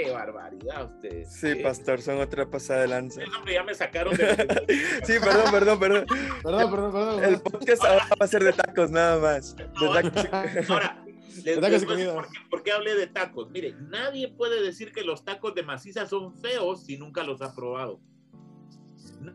[0.04, 1.32] qué barbaridad ustedes.
[1.32, 3.21] Sí, pastor, son otra pasada de lanza.
[3.51, 4.25] ya me sacaron de...
[5.06, 6.06] sí, perdón, perdón, perdón.
[6.43, 7.23] Perdón, perdón, perdón.
[7.23, 9.56] El podcast ahora va a ser de tacos nada más.
[9.56, 10.69] De tacos.
[10.69, 11.06] Ahora,
[11.45, 13.49] les, les por, por, qué hablé de tacos?
[13.51, 17.56] Mire, nadie puede decir que los tacos de maciza son feos si nunca los ha
[17.56, 18.01] probado.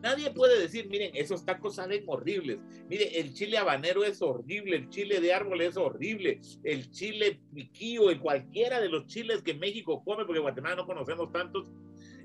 [0.02, 2.60] Nadie puede decir, miren, esos tacos salen horribles.
[2.88, 8.10] Mire, el chile habanero es horrible, el chile de árbol es horrible, el chile piquillo,
[8.10, 11.70] el cualquiera de los chiles que México come, porque Guatemala no conocemos tantos,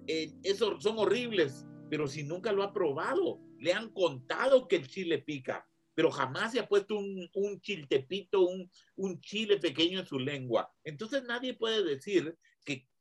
[0.08, 1.66] eh, esos son horribles.
[1.90, 6.52] Pero si nunca lo ha probado, le han contado que el chile pica, pero jamás
[6.52, 10.72] se ha puesto un, un chiltepito, un, un chile pequeño en su lengua.
[10.84, 12.36] Entonces nadie puede decir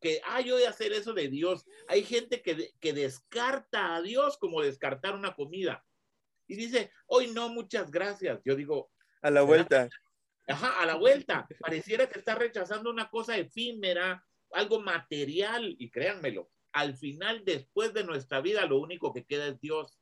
[0.04, 1.64] que, ah, yo a hacer eso de Dios.
[1.88, 5.82] Hay gente que, que descarta a Dios como descartar una comida.
[6.46, 8.42] Y dice, hoy no, muchas gracias.
[8.44, 8.90] Yo digo,
[9.22, 9.88] a la vuelta.
[10.46, 11.48] Ajá, a la vuelta.
[11.58, 18.04] Pareciera que está rechazando una cosa efímera, algo material, y créanmelo, al final, después de
[18.04, 19.98] nuestra vida, lo único que queda es Dios.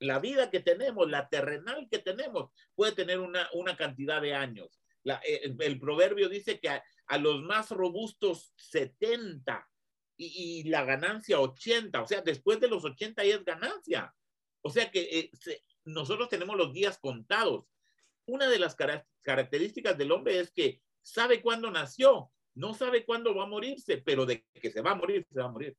[0.00, 4.80] La vida que tenemos, la terrenal que tenemos, puede tener una, una cantidad de años.
[5.04, 6.82] Eh, el, proverbio dice que a,
[7.18, 9.68] los más robustos 70
[10.16, 14.14] y, la ganancia 80, o sea, después de los 80 ya es ganancia.
[14.62, 15.30] O sea que eh,
[15.84, 17.64] nosotros tenemos los días contados
[18.30, 18.76] una de las
[19.22, 24.24] características del hombre es que sabe cuándo nació, no sabe cuándo va a morirse, pero
[24.24, 25.76] de que se va a morir, se va a morir.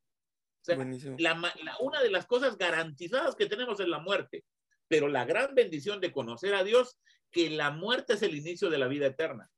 [1.80, 4.44] una de las cosas garantizadas que tenemos es la muerte,
[4.88, 7.00] pero la gran bendición de conocer a Dios,
[7.32, 9.50] que la muerte es el inicio de la vida eterna.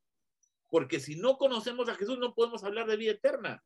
[0.74, 3.64] Porque si no conocemos a Jesús, no podemos hablar de vida eterna.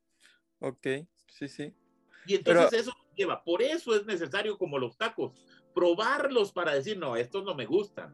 [0.60, 0.88] Ok,
[1.30, 1.74] sí, sí.
[2.26, 5.32] Y entonces eso lleva, por eso es necesario como los tacos,
[5.74, 8.14] probarlos para decir, no, estos no me gustan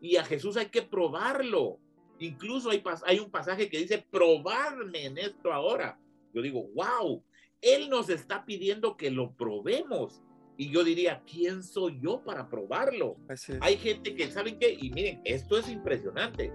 [0.00, 1.78] y a Jesús hay que probarlo.
[2.18, 5.98] Incluso hay, hay un pasaje que dice, probarme en esto ahora.
[6.32, 7.22] Yo digo, wow,
[7.60, 10.22] Él nos está pidiendo que lo probemos.
[10.56, 13.18] Y yo diría, ¿quién soy yo para probarlo?
[13.60, 14.72] Hay gente que, ¿saben qué?
[14.72, 16.52] Y miren, esto es impresionante.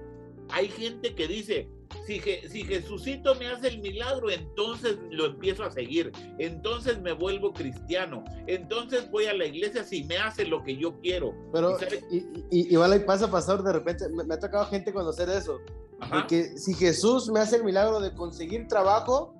[0.49, 1.69] Hay gente que dice,
[2.05, 6.11] si, si Jesucito me hace el milagro, entonces lo empiezo a seguir.
[6.37, 8.23] Entonces me vuelvo cristiano.
[8.47, 11.33] Entonces voy a la iglesia si me hace lo que yo quiero.
[11.51, 11.77] Pero
[12.11, 15.59] y, igual ahí pasa, pastor, de repente me, ha tocado gente conocer eso.
[16.27, 19.33] Que si Jesús me hace el milagro de conseguir trabajo,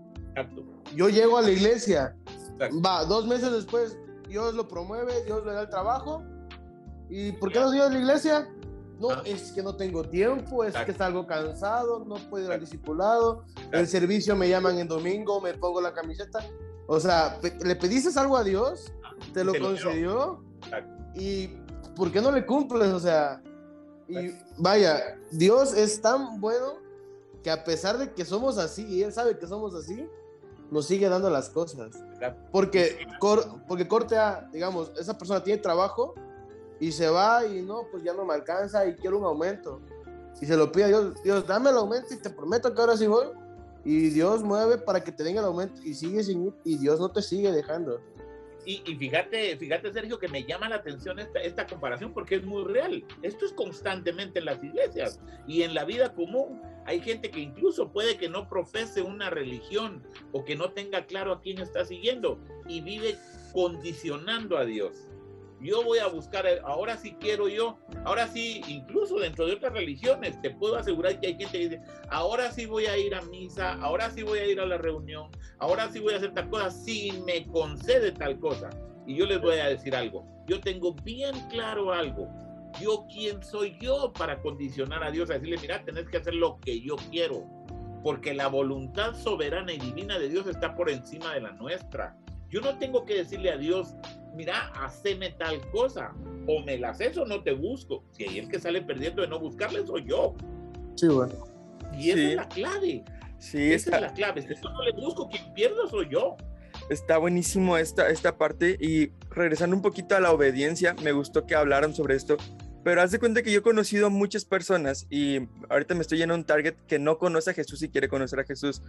[0.95, 2.15] yo llego a la iglesia.
[2.83, 6.23] Va, dos meses después, Dios lo promueve, Dios le da el trabajo.
[7.09, 8.49] ¿Y por qué no soy a la iglesia?
[8.99, 9.21] No, ah.
[9.25, 13.87] es que no tengo tiempo, es que salgo cansado, no puedo ir al discipulado, el
[13.87, 16.39] servicio me llaman en domingo, me pongo la camiseta.
[16.87, 20.43] O sea, le pediste algo a Dios, ah, te lo concedió,
[21.15, 21.47] y
[21.95, 22.89] ¿por qué no le cumples?
[22.93, 23.41] O sea,
[24.07, 26.75] y vaya, Dios es tan bueno
[27.43, 30.07] que a pesar de que somos así, y Él sabe que somos así,
[30.71, 31.91] nos sigue dando las cosas.
[32.51, 33.07] Porque,
[33.67, 36.15] porque corte a, digamos, esa persona tiene trabajo,
[36.79, 39.81] y se va y no, pues ya no me alcanza y quiero un aumento.
[40.41, 42.97] Y se lo pide a Dios, Dios, dame el aumento y te prometo que ahora
[42.97, 43.27] sí voy.
[43.85, 47.11] Y Dios mueve para que te den el aumento y sigue sin y Dios no
[47.11, 48.01] te sigue dejando.
[48.65, 52.43] Y, y, fíjate, fíjate, Sergio, que me llama la atención esta, esta comparación porque es
[52.43, 53.05] muy real.
[53.21, 56.59] Esto es constantemente en las iglesias y en la vida común.
[56.85, 61.31] Hay gente que incluso puede que no profese una religión o que no tenga claro
[61.31, 63.15] a quién está siguiendo y vive
[63.53, 65.11] condicionando a Dios
[65.61, 69.73] yo voy a buscar, eh, ahora sí quiero yo, ahora sí, incluso dentro de otras
[69.73, 73.21] religiones, te puedo asegurar que hay gente que dice, ahora sí voy a ir a
[73.23, 76.49] misa, ahora sí voy a ir a la reunión, ahora sí voy a hacer tal
[76.49, 78.69] cosa, si me concede tal cosa.
[79.07, 82.27] Y yo les voy a decir algo, yo tengo bien claro algo,
[82.81, 86.59] yo quién soy yo para condicionar a Dios, a decirle, mira, tenés que hacer lo
[86.59, 87.45] que yo quiero,
[88.03, 92.15] porque la voluntad soberana y divina de Dios está por encima de la nuestra.
[92.55, 93.95] Yo no tengo que decirle a Dios,
[94.33, 96.13] mira, haceme tal cosa,
[96.47, 98.05] o me la haces o no te busco.
[98.11, 100.35] Si hay el que sale perdiendo de no buscarle, soy yo.
[100.95, 101.33] Sí, bueno.
[101.99, 103.03] Y esa es la clave.
[103.39, 104.41] Sí, esa es la clave.
[104.41, 106.37] Si yo no le busco, quien pierdo soy yo.
[106.89, 111.55] Está buenísimo esta, esta parte y regresando un poquito a la obediencia, me gustó que
[111.55, 112.37] hablaran sobre esto
[112.85, 116.19] pero haz de cuenta que yo he conocido a muchas personas y ahorita me estoy
[116.19, 118.83] lleno un target que no conoce a Jesús y quiere conocer a Jesús.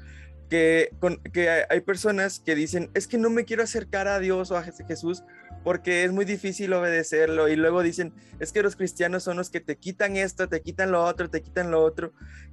[0.50, 0.90] Que,
[1.32, 4.62] que hay personas que dicen, es que no me quiero acercar a Dios o a
[4.62, 5.24] Jesús
[5.64, 7.48] porque es muy difícil obedecerlo.
[7.48, 10.92] Y luego dicen, es que los cristianos son los que te quitan esto, te quitan
[10.92, 12.12] lo otro, te quitan lo otro.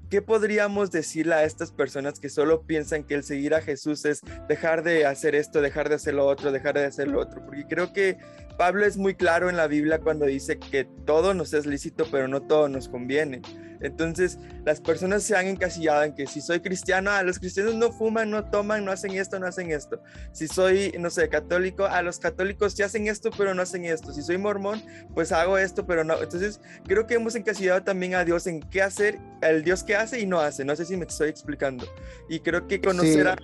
[0.09, 4.21] ¿Qué podríamos decirle a estas personas que solo piensan que el seguir a Jesús es
[4.47, 7.45] dejar de hacer esto, dejar de hacer lo otro, dejar de hacer lo otro?
[7.45, 8.17] Porque creo que
[8.57, 12.27] Pablo es muy claro en la Biblia cuando dice que todo nos es lícito, pero
[12.27, 13.41] no todo nos conviene.
[13.83, 17.91] Entonces, las personas se han encasillado en que si soy cristiano, a los cristianos no
[17.91, 20.01] fuman, no toman, no hacen esto, no hacen esto.
[20.31, 24.13] Si soy, no sé, católico, a los católicos sí hacen esto, pero no hacen esto.
[24.13, 24.81] Si soy mormón,
[25.13, 26.21] pues hago esto, pero no.
[26.21, 30.21] Entonces, creo que hemos encasillado también a Dios en qué hacer, el Dios que hace
[30.21, 30.63] y no hace.
[30.63, 31.85] No sé si me estoy explicando.
[32.29, 33.37] Y creo que conocer, a,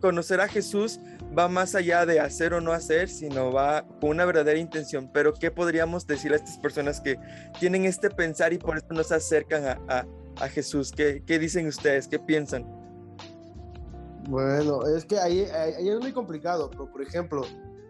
[0.00, 0.98] conocer a Jesús
[1.36, 5.10] va más allá de hacer o no hacer, sino va con una verdadera intención.
[5.12, 7.18] Pero, ¿qué podríamos decir a estas personas que
[7.58, 10.06] tienen este pensar y por eso no se acercan a,
[10.48, 10.92] Jesús?
[10.92, 12.08] ¿Qué, ¿Qué, dicen ustedes?
[12.08, 12.64] ¿Qué piensan?
[14.28, 17.42] Bueno, es que ahí, ahí, es muy complicado, pero por ejemplo,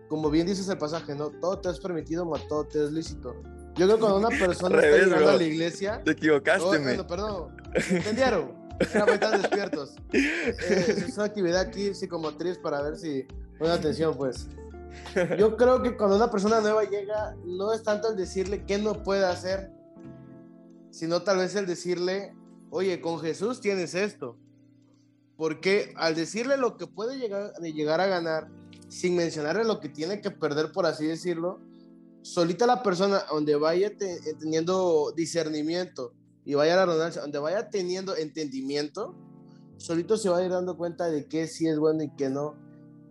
[0.08, 1.30] como bien dices el pasaje, ¿no?
[1.30, 3.34] Todo te es permitido, pero todo te es lícito.
[3.76, 6.02] Yo creo que cuando una persona está llegando a la iglesia...
[6.04, 8.60] Te equivocaste, oh, perdón, ¿entendieron?
[8.80, 9.96] están despiertos.
[10.12, 13.26] Eh, es una actividad aquí psicomotriz para ver si
[13.58, 14.48] ponen atención, pues.
[15.38, 19.02] Yo creo que cuando una persona nueva llega, no es tanto el decirle qué no
[19.02, 19.70] puede hacer,
[20.90, 22.34] sino tal vez el decirle,
[22.70, 24.36] oye, con Jesús tienes esto.
[25.36, 28.48] Porque al decirle lo que puede llegar, llegar a ganar,
[28.88, 31.60] sin mencionarle lo que tiene que perder, por así decirlo,
[32.22, 33.92] solita la persona donde vaya
[34.38, 36.12] teniendo discernimiento
[36.44, 39.14] y vaya a la redundancia, donde vaya teniendo entendimiento,
[39.76, 42.54] solito se va a ir dando cuenta de qué sí es bueno y qué no.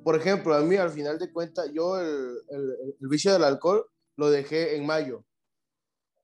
[0.04, 3.86] Por ejemplo, a mí al final de cuentas, yo el, el, vicio del alcohol
[4.16, 5.26] lo dejé en mayo,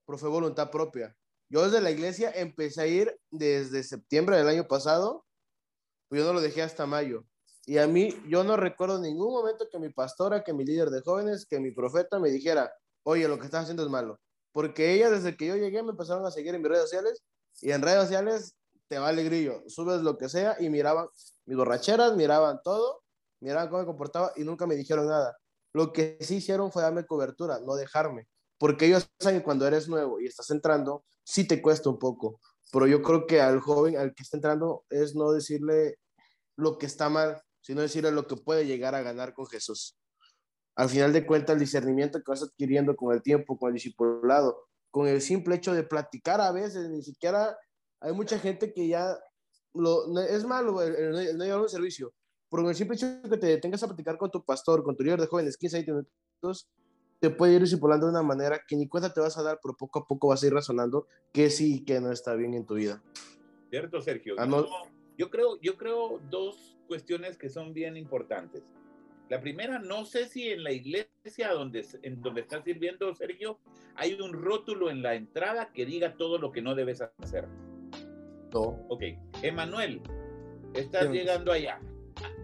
[0.05, 1.15] pero fue voluntad propia.
[1.49, 5.25] Yo desde la iglesia empecé a ir desde septiembre del año pasado,
[6.07, 7.25] pues yo no lo dejé hasta mayo.
[7.65, 11.01] Y a mí, yo no recuerdo ningún momento que mi pastora, que mi líder de
[11.01, 12.71] jóvenes, que mi profeta me dijera,
[13.03, 14.19] oye, lo que estás haciendo es malo.
[14.51, 17.23] Porque ella, desde que yo llegué, me empezaron a seguir en mis redes sociales
[17.61, 18.55] y en redes sociales
[18.87, 21.07] te va el grillo, subes lo que sea y miraban
[21.45, 23.03] mis borracheras, miraban todo,
[23.45, 25.37] miraban cómo me comportaba y nunca me dijeron nada.
[25.73, 28.27] Lo que sí hicieron fue darme cobertura, no dejarme.
[28.57, 32.39] Porque ellos saben que cuando eres nuevo y estás entrando, sí te cuesta un poco.
[32.71, 35.97] Pero yo creo que al joven, al que está entrando, es no decirle
[36.57, 39.97] lo que está mal, sino decirle lo que puede llegar a ganar con Jesús.
[40.75, 44.67] Al final de cuentas, el discernimiento que vas adquiriendo con el tiempo, con el discipulado,
[44.91, 47.57] con el simple hecho de platicar a veces, ni siquiera
[48.01, 49.17] hay mucha gente que ya
[49.73, 52.13] lo, es malo el, el, no llevar un servicio,
[52.61, 55.21] con el simple hecho que te detengas a platicar con tu pastor, con tu líder
[55.21, 56.67] de jóvenes, 15, 20 minutos,
[57.19, 59.75] te puede ir discipulando de una manera que ni cuenta te vas a dar, pero
[59.75, 62.65] poco a poco vas a ir razonando que sí y que no está bien en
[62.65, 63.01] tu vida.
[63.69, 64.35] Cierto, Sergio.
[64.37, 64.47] Ah,
[65.17, 68.63] yo, creo, yo creo dos cuestiones que son bien importantes.
[69.29, 73.57] La primera, no sé si en la iglesia donde, en donde estás sirviendo, Sergio,
[73.95, 77.47] hay un rótulo en la entrada que diga todo lo que no debes hacer.
[78.53, 78.85] No.
[78.87, 79.03] Ok.
[79.41, 80.01] Emanuel,
[80.75, 81.79] estás llegando allá.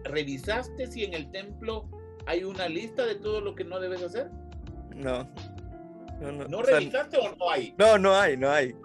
[0.04, 1.90] ¿Revisaste si en el templo
[2.26, 4.30] hay una lista de todo lo que no debes hacer?
[4.96, 5.30] No.
[6.22, 7.74] No, revisaste o, no hay?
[7.80, 8.76] No, no hay, no hay.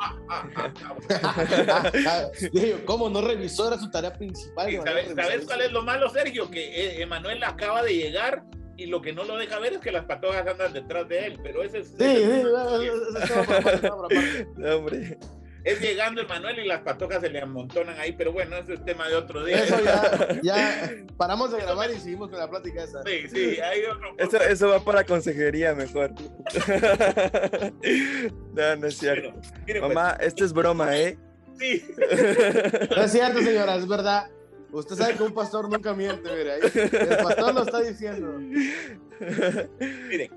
[2.86, 3.68] ¿Cómo no revisó?
[3.68, 4.72] Era su tarea principal.
[4.82, 6.50] ¿Sabes, cuál es lo malo, Sergio?
[6.50, 8.42] Que eh, Emanuel acaba de llegar
[8.78, 11.38] y lo que no lo deja ver es que las patojas andan detrás de él,
[11.42, 11.88] pero ese es...
[11.88, 12.42] Sí, sí,
[14.64, 15.18] hombre
[15.66, 18.84] es llegando el Manuel y las patojas se le amontonan ahí, pero bueno, ese es
[18.84, 19.64] tema de otro día.
[19.64, 23.02] Eso ya, ya paramos de grabar y seguimos con la plática esa.
[23.02, 24.14] Sí, sí, hay otro.
[24.16, 26.12] Eso, eso va para consejería mejor.
[28.54, 29.34] no, no es cierto.
[29.80, 31.18] Mamá, esto es broma, ¿eh?
[31.58, 31.84] Sí.
[32.94, 34.30] No es cierto, señora, es verdad.
[34.70, 36.58] Usted sabe que un pastor nunca miente, mire.
[36.58, 38.38] El pastor lo está diciendo.
[40.08, 40.30] Miren,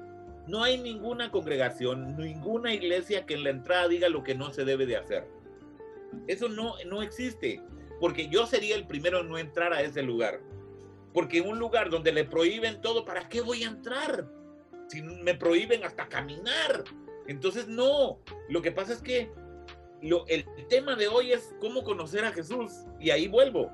[0.49, 4.65] no hay ninguna congregación, ninguna iglesia que en la entrada diga lo que no se
[4.65, 5.27] debe de hacer.
[6.27, 7.61] Eso no, no existe,
[7.99, 10.41] porque yo sería el primero en no entrar a ese lugar.
[11.13, 14.27] Porque un lugar donde le prohíben todo, ¿para qué voy a entrar?
[14.87, 16.83] Si me prohíben hasta caminar.
[17.27, 18.19] Entonces, no.
[18.47, 19.31] Lo que pasa es que
[20.01, 22.71] lo, el tema de hoy es cómo conocer a Jesús.
[22.99, 23.71] Y ahí vuelvo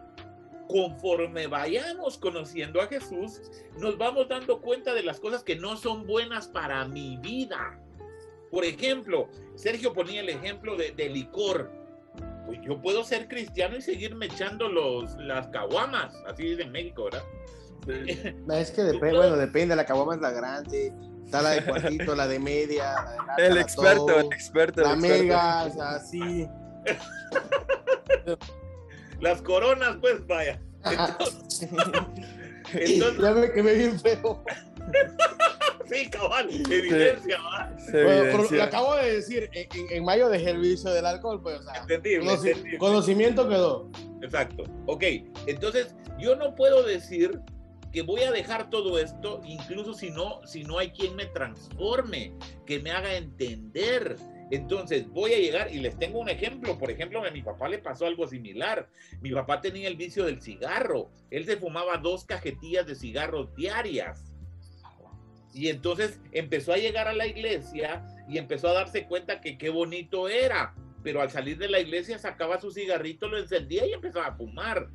[0.67, 3.41] conforme vayamos conociendo a Jesús,
[3.79, 7.79] nos vamos dando cuenta de las cosas que no son buenas para mi vida.
[8.51, 11.71] Por ejemplo, Sergio ponía el ejemplo de, licor.
[12.45, 17.05] Pues yo puedo ser cristiano y seguirme echando los, las caguamas, así es en México,
[17.05, 17.23] ¿verdad?
[18.59, 20.93] Es que depende, bueno, depende, la caguama es la grande,
[21.23, 22.95] está la de cuartito, la de media,
[23.37, 26.47] el experto, el experto, la mega, o sea, sí.
[29.19, 30.59] Las coronas, pues vaya.
[32.73, 34.43] Entonces, ya me quedé bien feo.
[35.85, 37.37] sí, cabal, evidencia,
[38.51, 41.85] lo acabo de decir, en, mayo dejé el vicio del alcohol, pues, o sea,
[42.77, 43.89] conocimiento quedó.
[44.21, 44.63] Exacto.
[44.87, 45.03] Ok,
[45.47, 47.39] entonces yo no puedo decir
[47.91, 52.33] que voy a dejar todo esto, incluso si no, si no hay quien me transforme,
[52.65, 54.17] que me haga entender
[54.51, 56.77] entonces voy a llegar y les tengo un ejemplo.
[56.77, 58.87] Por ejemplo, a mi papá le pasó algo similar.
[59.21, 61.09] Mi papá tenía el vicio del cigarro.
[61.31, 64.31] Él se fumaba dos cajetillas de cigarros diarias.
[65.53, 69.69] Y entonces empezó a llegar a la iglesia y empezó a darse cuenta que qué
[69.69, 70.75] bonito era.
[71.01, 74.89] Pero al salir de la iglesia sacaba su cigarrito, lo encendía y empezaba a fumar.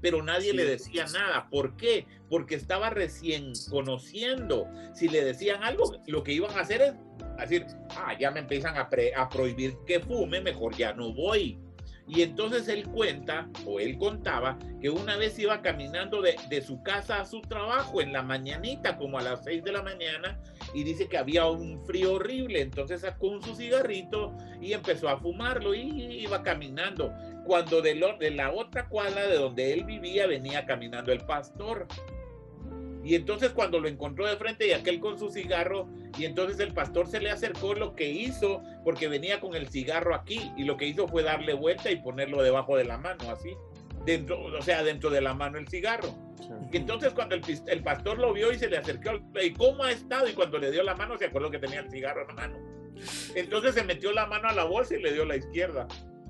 [0.00, 1.48] Pero nadie le decía nada.
[1.50, 2.06] ¿Por qué?
[2.28, 4.68] Porque estaba recién conociendo.
[4.94, 6.94] Si le decían algo, lo que iban a hacer es
[7.38, 11.58] decir, ah, ya me empiezan a, a prohibir que fume, mejor ya no voy.
[12.08, 16.82] Y entonces él cuenta, o él contaba, que una vez iba caminando de, de, su
[16.82, 20.40] casa a su trabajo en la mañanita, como a las seis de la mañana,
[20.72, 25.18] y dice que había un frío horrible, entonces sacó un su cigarrito y empezó a
[25.18, 27.12] fumarlo y iba caminando.
[27.44, 31.86] Cuando de, de la otra cuadra de donde él vivía venía caminando el pastor.
[33.04, 36.72] Y entonces cuando lo encontró de frente y aquel con su cigarro, y entonces el
[36.72, 40.76] pastor se le acercó lo que hizo, porque venía con el cigarro aquí, y lo
[40.76, 43.56] que hizo fue darle vuelta y ponerlo debajo de la mano, así,
[44.04, 46.14] dentro, o sea, dentro de la mano el cigarro.
[46.72, 49.10] Y entonces cuando el, el, pastor lo vio y se le acercó,
[49.42, 50.28] ¿y cómo ha estado?
[50.28, 52.58] Y cuando le dio la mano, se acordó que tenía el cigarro en la mano.
[53.34, 55.86] Entonces se metió la mano a la bolsa y le dio la izquierda.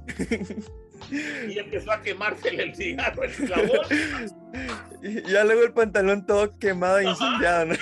[1.11, 3.23] y empezó a quemarse el cigarro
[3.67, 4.35] bolsa.
[5.03, 7.75] Y ya luego el pantalón todo quemado e incendiado, ¿no?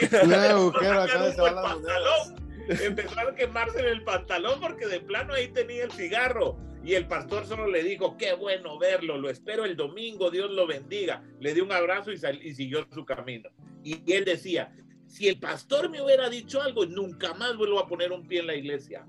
[2.69, 6.59] Empezó a quemarse en el pantalón porque de plano ahí tenía el cigarro.
[6.85, 10.69] Y el pastor solo le dijo, qué bueno verlo, lo espero el domingo, Dios lo
[10.69, 11.23] bendiga.
[11.41, 13.51] Le dio un abrazo y, y siguió su camino.
[13.83, 14.73] Y él decía,
[15.07, 18.47] si el pastor me hubiera dicho algo, nunca más vuelvo a poner un pie en
[18.47, 19.07] la iglesia.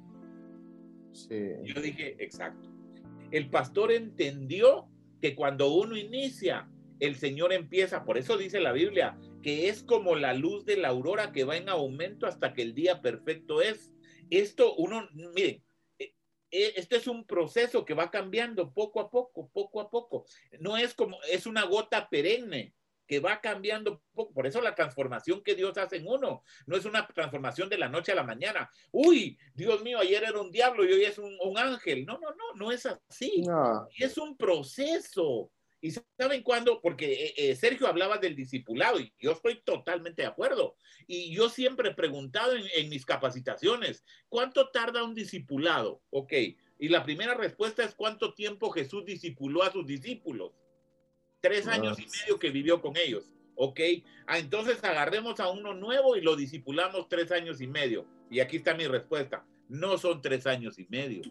[1.11, 1.53] Sí.
[1.65, 2.69] Yo dije, exacto.
[3.31, 4.87] El pastor entendió
[5.21, 6.69] que cuando uno inicia,
[6.99, 10.89] el Señor empieza, por eso dice la Biblia, que es como la luz de la
[10.89, 13.93] aurora que va en aumento hasta que el día perfecto es.
[14.29, 15.63] Esto uno, miren,
[15.99, 16.13] e,
[16.51, 20.25] e, este es un proceso que va cambiando poco a poco, poco a poco.
[20.59, 22.73] No es como, es una gota perenne
[23.07, 24.33] que va cambiando poco.
[24.33, 27.89] Por eso la transformación que Dios hace en uno no es una transformación de la
[27.89, 28.69] noche a la mañana.
[28.91, 32.05] Uy, Dios mío, ayer era un diablo y hoy es un, ángel.
[32.05, 33.43] No, no, no, no es así.
[33.97, 35.49] Es un proceso.
[35.79, 36.81] ¿Y saben cuándo?
[36.81, 40.75] Porque eh, eh, Sergio hablaba del discipulado y yo estoy totalmente de acuerdo.
[41.05, 46.01] Y yo siempre he preguntado en, en mis capacitaciones, ¿cuánto tarda un discipulado?
[46.09, 46.33] Ok.
[46.79, 50.51] Y la primera respuesta es cuánto tiempo Jesús discipuló a sus discípulos.
[51.41, 53.25] Tres años y medio que vivió con ellos.
[53.55, 53.79] Ok.
[54.25, 58.05] Ah, entonces agarremos a uno nuevo y lo discipulamos tres años y medio.
[58.29, 59.45] Y aquí está mi respuesta.
[59.69, 61.21] No son tres años y medio.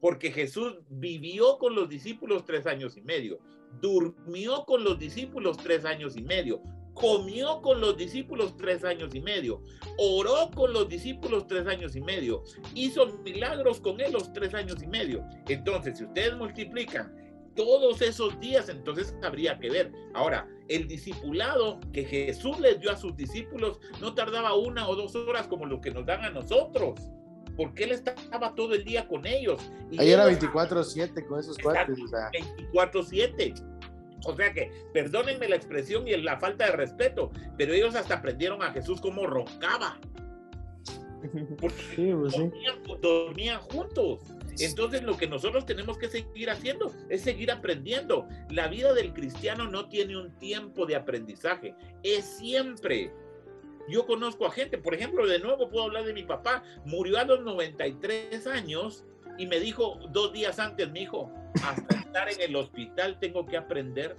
[0.00, 3.40] Porque Jesús vivió con los discípulos tres años y medio
[3.80, 6.62] durmió con los discípulos tres años y medio,
[6.94, 9.62] comió con los discípulos tres años y medio,
[9.98, 12.42] oró con los discípulos tres años y medio,
[12.74, 15.24] hizo milagros con él los tres años y medio.
[15.48, 17.14] Entonces, si ustedes multiplican
[17.56, 19.92] todos esos días, entonces habría que ver.
[20.14, 25.16] Ahora, el discipulado que Jesús les dio a sus discípulos no tardaba una o dos
[25.16, 27.00] horas como lo que nos dan a nosotros
[27.56, 29.72] porque él estaba todo el día con ellos.
[29.90, 31.98] Y Ahí era 24-7 con esos cuates.
[31.98, 33.54] 24-7.
[34.26, 38.62] O sea que, perdónenme la expresión y la falta de respeto, pero ellos hasta aprendieron
[38.62, 39.98] a Jesús cómo roncaba.
[41.60, 44.20] Porque pues dormían, juntos.
[44.58, 48.28] Entonces lo que nosotros tenemos que seguir haciendo es seguir aprendiendo.
[48.50, 53.12] La vida del cristiano no tiene un tiempo de aprendizaje, es siempre
[53.88, 57.24] yo conozco a gente, por ejemplo, de nuevo puedo hablar de mi papá, murió a
[57.24, 59.04] los 93 años
[59.38, 61.30] y me dijo dos días antes, mi hijo,
[61.62, 64.16] hasta estar en el hospital tengo que aprender.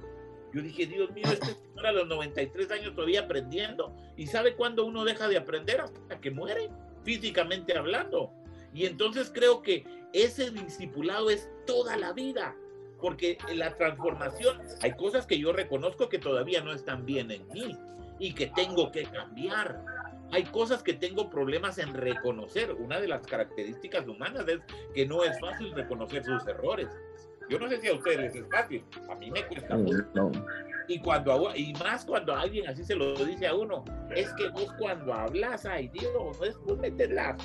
[0.54, 3.94] Yo dije, Dios mío, este señor a los 93 años todavía aprendiendo.
[4.16, 5.82] ¿Y sabe cuándo uno deja de aprender?
[5.82, 6.70] Hasta que muere,
[7.04, 8.32] físicamente hablando.
[8.78, 12.56] Y entonces creo que ese discipulado es toda la vida,
[13.02, 17.76] porque la transformación, hay cosas que yo reconozco que todavía no están bien en mí
[18.20, 19.84] y que tengo que cambiar.
[20.32, 22.72] Hay cosas que tengo problemas en reconocer.
[22.74, 24.60] Una de las características humanas es
[24.94, 26.90] que no es fácil reconocer sus errores.
[27.50, 30.32] Yo no sé si a ustedes es fácil, a mí me cuesta mucho.
[30.90, 33.84] Y, cuando, y más cuando alguien así se lo dice a uno,
[34.16, 37.36] es que vos cuando hablas, ay Dios, no es vos meter las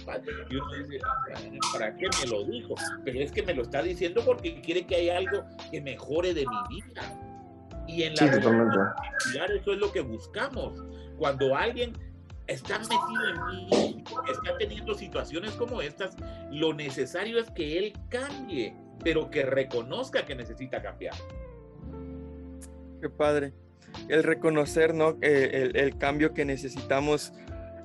[0.48, 1.00] Y uno dice,
[1.72, 2.74] ¿para qué me lo dijo?
[3.04, 6.46] Pero es que me lo está diciendo porque quiere que haya algo que mejore de
[6.46, 7.02] mi vida.
[7.88, 10.84] Y en la sí, eso es lo que buscamos.
[11.18, 11.92] Cuando alguien
[12.46, 16.16] está metido en mí, está teniendo situaciones como estas,
[16.50, 21.14] lo necesario es que él cambie, pero que reconozca que necesita cambiar.
[23.00, 23.52] Qué padre.
[24.08, 25.18] El reconocer, ¿no?
[25.20, 27.32] El, el, cambio que necesitamos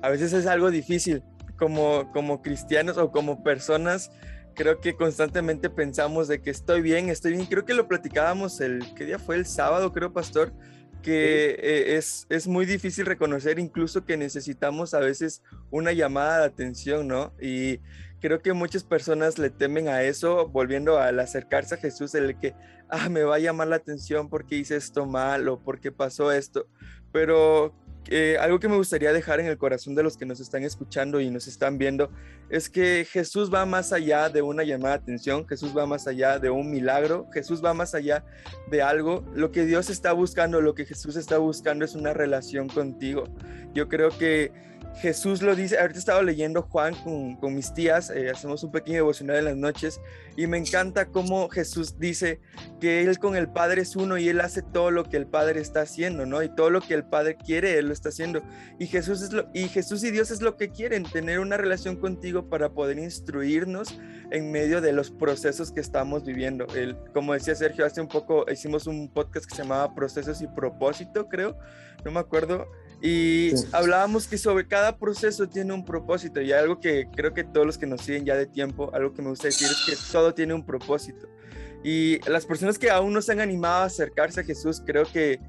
[0.02, 1.22] a veces es algo difícil
[1.58, 4.10] como, como cristianos o como personas
[4.58, 7.46] creo que constantemente pensamos de que estoy bien, estoy bien.
[7.46, 9.36] Creo que lo platicábamos el, ¿qué día fue?
[9.36, 10.52] El sábado, creo, pastor,
[11.00, 16.46] que eh, es, es muy difícil reconocer incluso que necesitamos a veces una llamada de
[16.46, 17.32] atención, ¿no?
[17.40, 17.78] Y
[18.20, 22.54] creo que muchas personas le temen a eso, volviendo al acercarse a Jesús, el que,
[22.88, 26.66] ah, me va a llamar la atención porque hice esto mal o porque pasó esto.
[27.12, 27.74] Pero
[28.10, 31.20] eh, algo que me gustaría dejar en el corazón de los que nos están escuchando
[31.20, 32.10] y nos están viendo
[32.48, 36.38] es que Jesús va más allá de una llamada de atención, Jesús va más allá
[36.38, 38.24] de un milagro, Jesús va más allá
[38.70, 39.24] de algo.
[39.34, 43.24] Lo que Dios está buscando, lo que Jesús está buscando es una relación contigo.
[43.74, 44.52] Yo creo que
[44.96, 46.94] Jesús lo dice, ahorita estaba leyendo Juan
[47.40, 50.00] con, mis tías, eh, hacemos un pequeño devocional en las noches
[50.36, 52.40] y me encanta cómo Jesús dice
[52.80, 55.60] que Él con el Padre es uno y Él hace todo lo que el Padre
[55.60, 56.42] está haciendo, ¿no?
[56.42, 58.42] Y todo lo que el Padre quiere, Él lo está haciendo.
[58.78, 61.96] Y Jesús, es lo, y Jesús y Dios es lo que quieren, tener una relación
[61.96, 63.98] contigo para poder instruirnos
[64.30, 66.66] en medio de los procesos que estamos viviendo.
[66.74, 70.46] El, como decía Sergio, hace un poco hicimos un podcast que se llamaba Procesos y
[70.48, 71.56] Propósito, creo,
[72.04, 72.68] no me acuerdo
[73.00, 77.64] y hablábamos que sobre cada proceso tiene un propósito y algo que creo que todos
[77.64, 80.34] los que nos siguen ya de tiempo, algo que me gusta decir es que todo
[80.34, 81.28] tiene un propósito.
[81.84, 85.40] Y las personas que aún no se han animado a acercarse a Jesús, creo que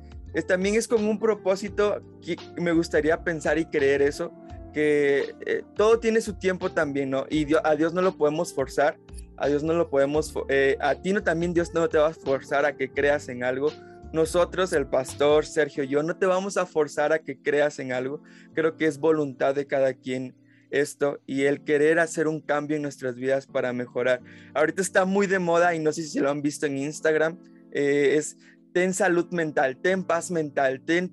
[0.48, 4.32] también es con un propósito que me gustaría pensar y creer eso,
[4.74, 7.26] que eh, todo tiene su tiempo también, ¿no?
[7.32, 9.00] Y a Dios no lo podemos forzar,
[9.38, 12.14] a Dios no lo podemos, eh, a ti no también Dios no te va a
[12.14, 13.72] forzar a que creas en algo,
[14.12, 18.24] nosotros, el pastor Sergio, yo no te vamos a forzar a que creas en algo.
[18.54, 20.36] Creo que es voluntad de cada quien
[20.72, 24.22] esto y el querer hacer un cambio en nuestras vidas para mejorar.
[24.54, 27.40] Ahorita está muy de moda y no sé si lo han visto en Instagram,
[27.72, 28.38] eh, es
[28.74, 31.12] ten salud mental, ten paz mental, ten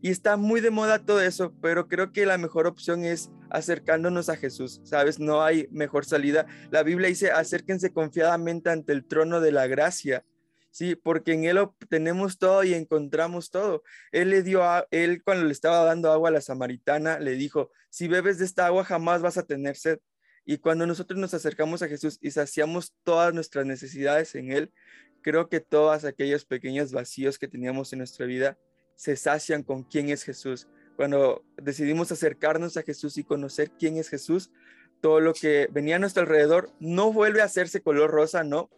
[0.00, 4.28] y está muy de moda todo eso, pero creo que la mejor opción es acercándonos
[4.28, 5.20] a Jesús, ¿sabes?
[5.20, 6.46] No hay mejor salida.
[6.70, 10.24] La Biblia dice, acérquense confiadamente ante el trono de la gracia
[10.72, 13.82] Sí, porque en Él obtenemos todo y encontramos todo.
[14.10, 17.70] Él le dio a Él cuando le estaba dando agua a la samaritana, le dijo,
[17.90, 19.98] si bebes de esta agua jamás vas a tener sed.
[20.46, 24.72] Y cuando nosotros nos acercamos a Jesús y saciamos todas nuestras necesidades en Él,
[25.20, 28.58] creo que todos aquellos pequeños vacíos que teníamos en nuestra vida
[28.96, 30.68] se sacian con quién es Jesús.
[30.96, 34.50] Cuando decidimos acercarnos a Jesús y conocer quién es Jesús,
[35.02, 38.70] todo lo que venía a nuestro alrededor no vuelve a hacerse color rosa, no,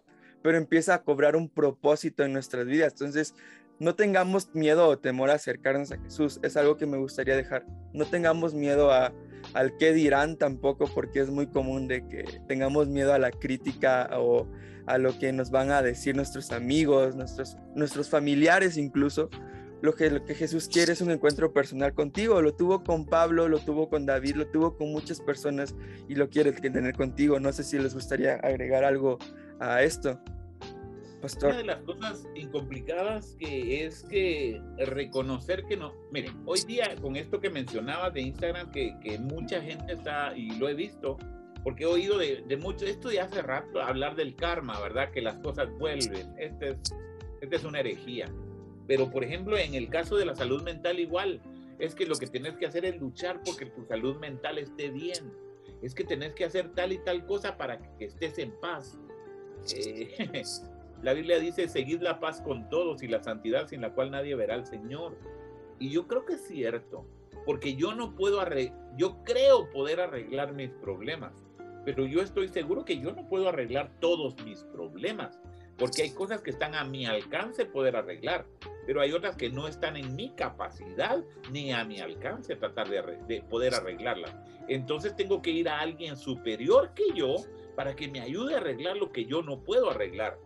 [0.44, 2.92] pero empieza a cobrar un propósito en nuestras vidas.
[2.92, 3.34] Entonces,
[3.78, 6.38] no tengamos miedo o temor a acercarnos a Jesús.
[6.42, 7.64] Es algo que me gustaría dejar.
[7.94, 9.14] No tengamos miedo a,
[9.54, 14.10] al qué dirán tampoco, porque es muy común de que tengamos miedo a la crítica
[14.18, 14.46] o
[14.86, 19.30] a lo que nos van a decir nuestros amigos, nuestros, nuestros familiares incluso.
[19.80, 22.42] Lo que, lo que Jesús quiere es un encuentro personal contigo.
[22.42, 25.74] Lo tuvo con Pablo, lo tuvo con David, lo tuvo con muchas personas
[26.06, 27.40] y lo quiere tener contigo.
[27.40, 29.18] No sé si les gustaría agregar algo
[29.58, 30.20] a esto.
[31.42, 37.16] Una de las cosas incomplicadas que es que reconocer que no, miren, hoy día con
[37.16, 41.16] esto que mencionabas de Instagram, que, que mucha gente está, y lo he visto,
[41.62, 45.10] porque he oído de, de, mucho, esto ya hace rato, hablar del karma, ¿verdad?
[45.12, 46.34] Que las cosas vuelven.
[46.38, 46.76] Este es,
[47.40, 48.30] este es una herejía.
[48.86, 51.40] Pero, por ejemplo, en el caso de la salud mental igual,
[51.78, 55.32] es que lo que tienes que hacer es luchar porque tu salud mental esté bien.
[55.80, 58.98] Es que tenés que hacer tal y tal cosa para que estés en paz.
[59.74, 60.14] Eh,
[61.04, 64.34] La Biblia dice, seguid la paz con todos y la santidad sin la cual nadie
[64.36, 65.18] verá al Señor.
[65.78, 67.04] Y yo creo que es cierto,
[67.44, 71.34] porque yo no puedo arreglar, yo creo poder arreglar mis problemas,
[71.84, 75.38] pero yo estoy seguro que yo no puedo arreglar todos mis problemas,
[75.76, 78.46] porque hay cosas que están a mi alcance poder arreglar,
[78.86, 83.02] pero hay otras que no están en mi capacidad ni a mi alcance tratar de,
[83.28, 84.34] de poder arreglarlas.
[84.68, 87.36] Entonces tengo que ir a alguien superior que yo
[87.76, 90.38] para que me ayude a arreglar lo que yo no puedo arreglar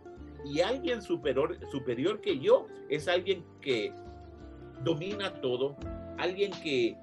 [0.45, 3.93] y alguien superior, superior que yo es alguien que
[4.83, 5.75] domina todo,
[6.17, 6.97] alguien que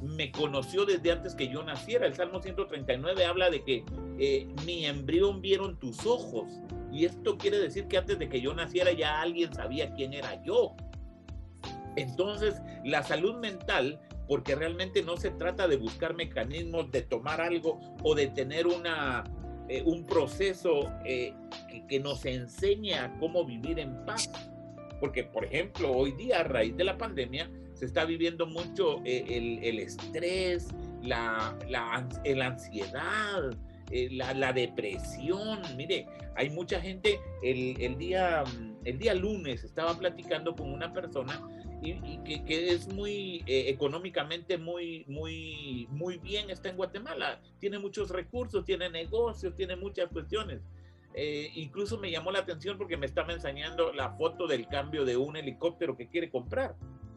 [0.00, 2.06] me conoció desde antes que yo naciera.
[2.06, 3.84] El Salmo 139 habla de que
[4.18, 6.48] eh, mi embrión vieron tus ojos.
[6.90, 10.42] Y esto quiere decir que antes de que yo naciera ya alguien sabía quién era
[10.42, 10.74] yo.
[11.96, 17.80] Entonces, la salud mental, porque realmente no se trata de buscar mecanismos de tomar algo
[18.02, 19.24] o de tener una,
[19.70, 21.32] eh, un proceso eh,
[21.88, 24.28] que, nos enseña cómo vivir en paz.
[24.98, 29.24] Porque, por ejemplo, hoy día, a raíz de la pandemia, se está viviendo mucho eh,
[29.62, 30.66] el, estrés,
[31.02, 32.04] la, la,
[32.44, 33.56] ansiedad,
[34.10, 35.60] la, depresión.
[35.76, 36.04] Mire,
[36.34, 38.42] hay mucha gente, el, el, día,
[38.84, 41.40] el día lunes estaba platicando con una persona
[41.82, 47.40] y, que, es muy eh, económicamente muy, muy, muy bien, está en Guatemala.
[47.58, 50.60] Tiene muchos recursos, tiene negocios, tiene muchas cuestiones.
[51.14, 55.16] Eh, incluso me llamó la atención porque me estaba enseñando la foto del cambio de
[55.16, 56.76] un helicóptero que quiere comprar.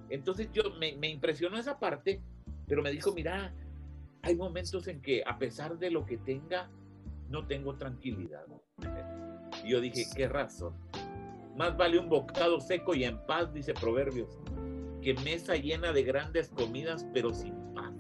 [0.09, 2.21] Entonces yo me, me impresionó esa parte,
[2.67, 3.53] pero me dijo, mira,
[4.21, 6.69] hay momentos en que a pesar de lo que tenga,
[7.29, 8.45] no tengo tranquilidad.
[9.63, 10.75] Y yo dije, qué razón.
[11.55, 14.39] Más vale un bocado seco y en paz, dice Proverbios,
[15.01, 17.93] que mesa llena de grandes comidas, pero sin paz.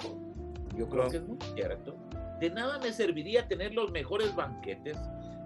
[0.75, 1.95] Yo creo que es muy cierto.
[2.39, 4.97] De nada me serviría tener los mejores banquetes,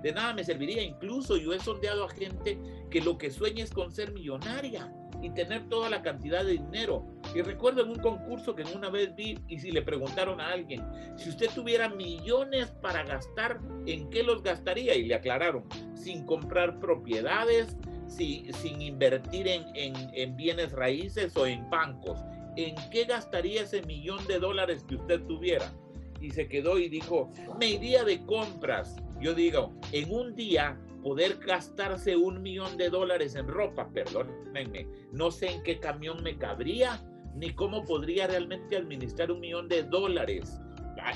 [0.01, 3.71] de nada me serviría, incluso yo he sondeado a gente que lo que sueña es
[3.71, 7.03] con ser millonaria y tener toda la cantidad de dinero
[7.33, 10.83] Y recuerdo en un concurso que una vez vi y si le preguntaron a alguien,
[11.17, 14.95] si usted tuviera millones para gastar, ¿en qué los gastaría?
[14.95, 15.63] Y le aclararon,
[15.95, 17.75] sin comprar propiedades,
[18.07, 22.19] sin invertir en bienes raíces o en bancos.
[22.55, 25.71] ¿En qué gastaría ese millón de dólares que usted tuviera?
[26.19, 28.95] Y se quedó y dijo, me iría de compras.
[29.21, 35.29] Yo digo, en un día poder gastarse un millón de dólares en ropa, perdónenme, no
[35.29, 36.99] sé en qué camión me cabría,
[37.35, 40.59] ni cómo podría realmente administrar un millón de dólares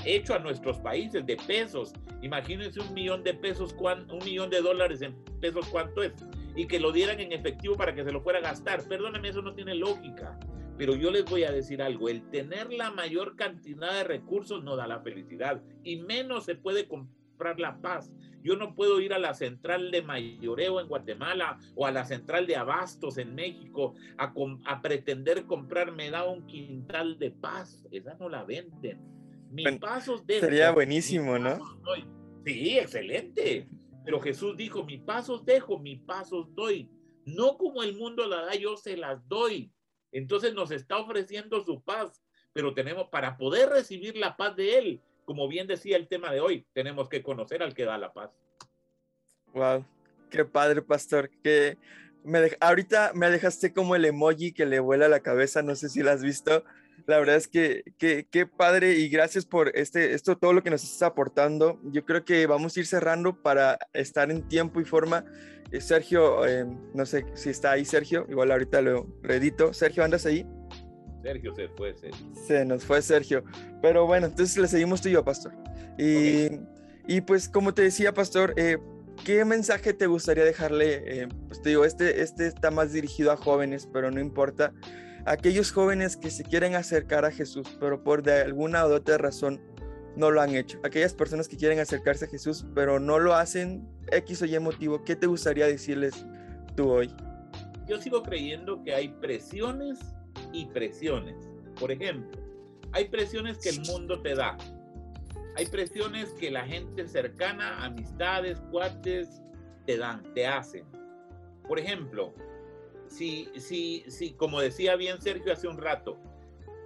[0.04, 1.92] hecho a nuestros países de pesos.
[2.22, 6.12] Imagínense un millón de pesos, un millón de dólares en pesos, ¿cuánto es?
[6.54, 8.86] Y que lo dieran en efectivo para que se lo fuera a gastar.
[8.86, 10.38] Perdóname, eso no tiene lógica.
[10.76, 14.76] Pero yo les voy a decir algo, el tener la mayor cantidad de recursos no
[14.76, 18.12] da la felicidad y menos se puede comprar la paz.
[18.42, 22.46] Yo no puedo ir a la central de mayoreo en Guatemala o a la central
[22.46, 24.32] de abastos en México a,
[24.64, 27.86] a pretender comprarme da un quintal de paz.
[27.92, 29.00] Esa no la venden.
[29.50, 30.46] Mis pasos dejo.
[30.46, 31.60] Sería buenísimo, ¿no?
[32.44, 33.68] Sí, excelente.
[34.04, 36.90] Pero Jesús dijo, mis pasos dejo, mis pasos doy.
[37.24, 39.72] No como el mundo la da, yo se las doy.
[40.10, 42.22] Entonces nos está ofreciendo su paz,
[42.52, 46.40] pero tenemos, para poder recibir la paz de Él, como bien decía el tema de
[46.40, 48.30] hoy, tenemos que conocer al que da la paz.
[49.54, 49.84] Wow,
[50.30, 51.30] qué padre, pastor.
[51.42, 51.78] Que
[52.24, 56.02] me ahorita me dejaste como el emoji que le vuela la cabeza, no sé si
[56.02, 56.64] lo has visto.
[57.06, 60.84] La verdad es que qué padre y gracias por este, esto, todo lo que nos
[60.84, 61.80] estás aportando.
[61.84, 65.24] Yo creo que vamos a ir cerrando para estar en tiempo y forma.
[65.72, 69.72] Eh, Sergio, eh, no sé si está ahí Sergio, igual ahorita lo redito.
[69.72, 70.46] Sergio, ¿andas ahí?
[71.22, 72.26] Sergio se fue, Sergio.
[72.46, 73.42] Se nos fue Sergio.
[73.80, 75.52] Pero bueno, entonces le seguimos tú y yo, Pastor.
[75.98, 76.60] Y,
[77.06, 78.78] y pues como te decía, Pastor, eh,
[79.24, 81.28] ¿qué mensaje te gustaría dejarle?
[81.46, 84.74] pues te digo, este, este está más dirigido a jóvenes, pero no importa.
[85.24, 89.60] Aquellos jóvenes que se quieren acercar a Jesús, pero por de alguna u otra razón
[90.16, 90.80] no lo han hecho.
[90.82, 95.04] Aquellas personas que quieren acercarse a Jesús, pero no lo hacen X o Y motivo,
[95.04, 96.26] ¿qué te gustaría decirles
[96.76, 97.14] tú hoy?
[97.86, 99.98] Yo sigo creyendo que hay presiones
[100.52, 101.36] y presiones.
[101.78, 102.40] Por ejemplo,
[102.92, 104.56] hay presiones que el mundo te da.
[105.56, 109.42] Hay presiones que la gente cercana, amistades, cuates,
[109.86, 110.84] te dan, te hacen.
[111.68, 112.34] Por ejemplo,
[113.12, 116.16] si, si, si, como decía bien Sergio hace un rato,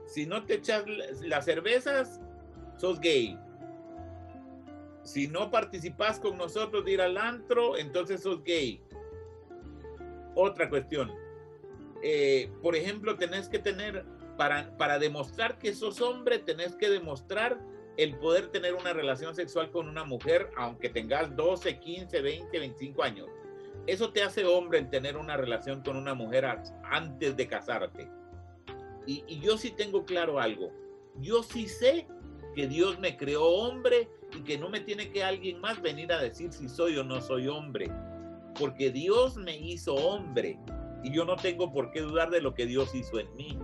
[0.06, 0.84] si no te echas
[1.22, 2.20] las cervezas,
[2.76, 3.38] sos gay.
[5.02, 8.82] Si no participas con nosotros de ir al antro, entonces sos gay.
[10.34, 11.12] Otra cuestión,
[12.02, 14.04] eh, por ejemplo, tenés que tener,
[14.36, 17.58] para, para demostrar que sos hombre, tenés que demostrar
[17.96, 23.02] el poder tener una relación sexual con una mujer, aunque tengas 12, 15, 20, 25
[23.02, 23.28] años.
[23.86, 26.44] Eso te hace hombre en tener una relación con una mujer
[26.84, 28.08] antes de casarte.
[29.06, 30.72] Y, y yo sí tengo claro algo.
[31.20, 32.06] Yo sí sé
[32.54, 36.20] que Dios me creó hombre y que no me tiene que alguien más venir a
[36.20, 37.90] decir si soy o no soy hombre.
[38.58, 40.58] Porque Dios me hizo hombre
[41.04, 43.58] y yo no tengo por qué dudar de lo que Dios hizo en mí.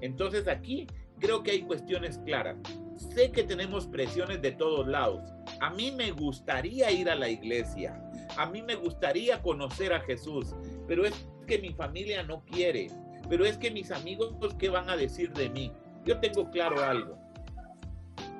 [0.00, 0.86] Entonces aquí
[1.18, 2.56] creo que hay cuestiones claras.
[2.96, 5.32] Sé que tenemos presiones de todos lados.
[5.60, 8.00] A mí me gustaría ir a la iglesia.
[8.36, 10.54] A mí me gustaría conocer a Jesús.
[10.86, 12.88] Pero es que mi familia no quiere.
[13.28, 15.72] Pero es que mis amigos, ¿qué van a decir de mí?
[16.04, 17.18] Yo tengo claro algo.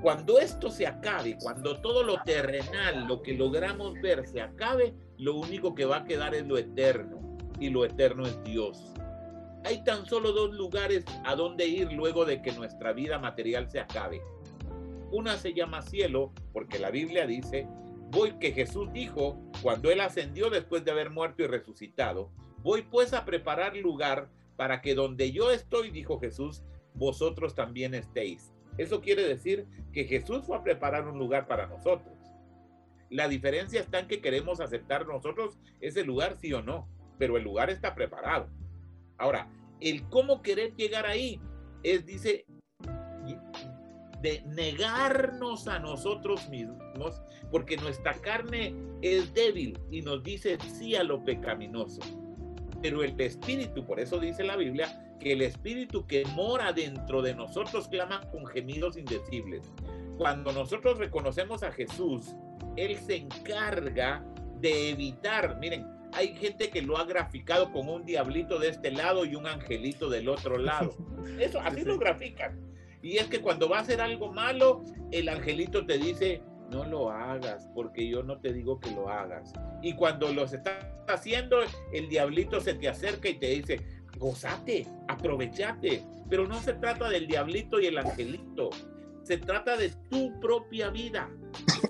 [0.01, 5.35] Cuando esto se acabe, cuando todo lo terrenal, lo que logramos ver se acabe, lo
[5.35, 8.95] único que va a quedar es lo eterno y lo eterno es Dios.
[9.65, 13.81] Hay tan solo dos lugares a donde ir luego de que nuestra vida material se
[13.81, 14.23] acabe.
[15.11, 17.67] Una se llama cielo, porque la Biblia dice,
[18.11, 22.31] voy que Jesús dijo cuando él ascendió después de haber muerto y resucitado,
[22.63, 26.63] voy pues a preparar lugar para que donde yo estoy, dijo Jesús,
[26.95, 28.53] vosotros también estéis.
[28.77, 32.17] Eso quiere decir que Jesús fue a preparar un lugar para nosotros.
[33.11, 36.89] La diferencia está en que queremos aceptar nosotros ese lugar, sí o no
[37.19, 38.49] pero el lugar está preparado.
[39.19, 39.51] Ahora,
[39.81, 41.41] el cómo querer llegar ahí
[41.83, 42.47] es, dice,
[44.23, 51.03] de negarnos a nosotros mismos, porque nuestra carne es débil y nos dice sí a
[51.03, 52.01] lo pecaminoso.
[52.83, 57.35] Pero el espíritu, por eso dice la Biblia, que el espíritu que mora dentro de
[57.35, 59.73] nosotros clama con gemidos indecibles.
[60.17, 62.35] Cuando nosotros reconocemos a Jesús,
[62.77, 64.25] Él se encarga
[64.61, 69.25] de evitar, miren, hay gente que lo ha graficado con un diablito de este lado
[69.25, 70.95] y un angelito del otro lado.
[71.39, 72.68] Eso, así lo grafican.
[73.03, 77.11] Y es que cuando va a hacer algo malo, el angelito te dice, no lo
[77.11, 79.53] hagas, porque yo no te digo que lo hagas.
[79.83, 81.61] Y cuando los estás haciendo,
[81.93, 83.81] el diablito se te acerca y te dice,
[84.19, 86.03] gozate, aprovechate.
[86.29, 88.71] Pero no se trata del diablito y el angelito.
[89.23, 91.31] Se trata de tu propia vida,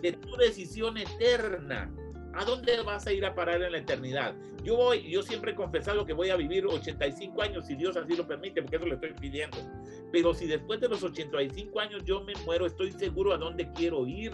[0.02, 1.92] de tu decisión eterna.
[2.34, 4.34] ¿A dónde vas a ir a parar en la eternidad?
[4.62, 8.14] Yo voy, yo siempre he confesado que voy a vivir 85 años si Dios así
[8.16, 9.56] lo permite, porque eso le estoy pidiendo.
[10.12, 14.06] Pero si después de los 85 años yo me muero, estoy seguro a dónde quiero
[14.06, 14.32] ir,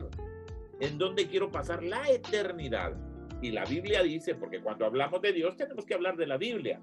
[0.80, 2.95] en dónde quiero pasar la eternidad.
[3.40, 6.80] Y la Biblia dice, porque cuando hablamos de Dios tenemos que hablar de la Biblia.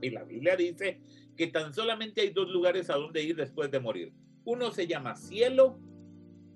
[0.00, 1.00] Y la Biblia dice
[1.36, 4.12] que tan solamente hay dos lugares a donde ir después de morir.
[4.44, 5.78] Uno se llama cielo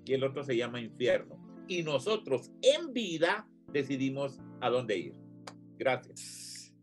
[0.05, 1.37] y el otro se llama infierno.
[1.67, 5.15] Y nosotros en vida decidimos a dónde ir.
[5.77, 6.73] Gracias.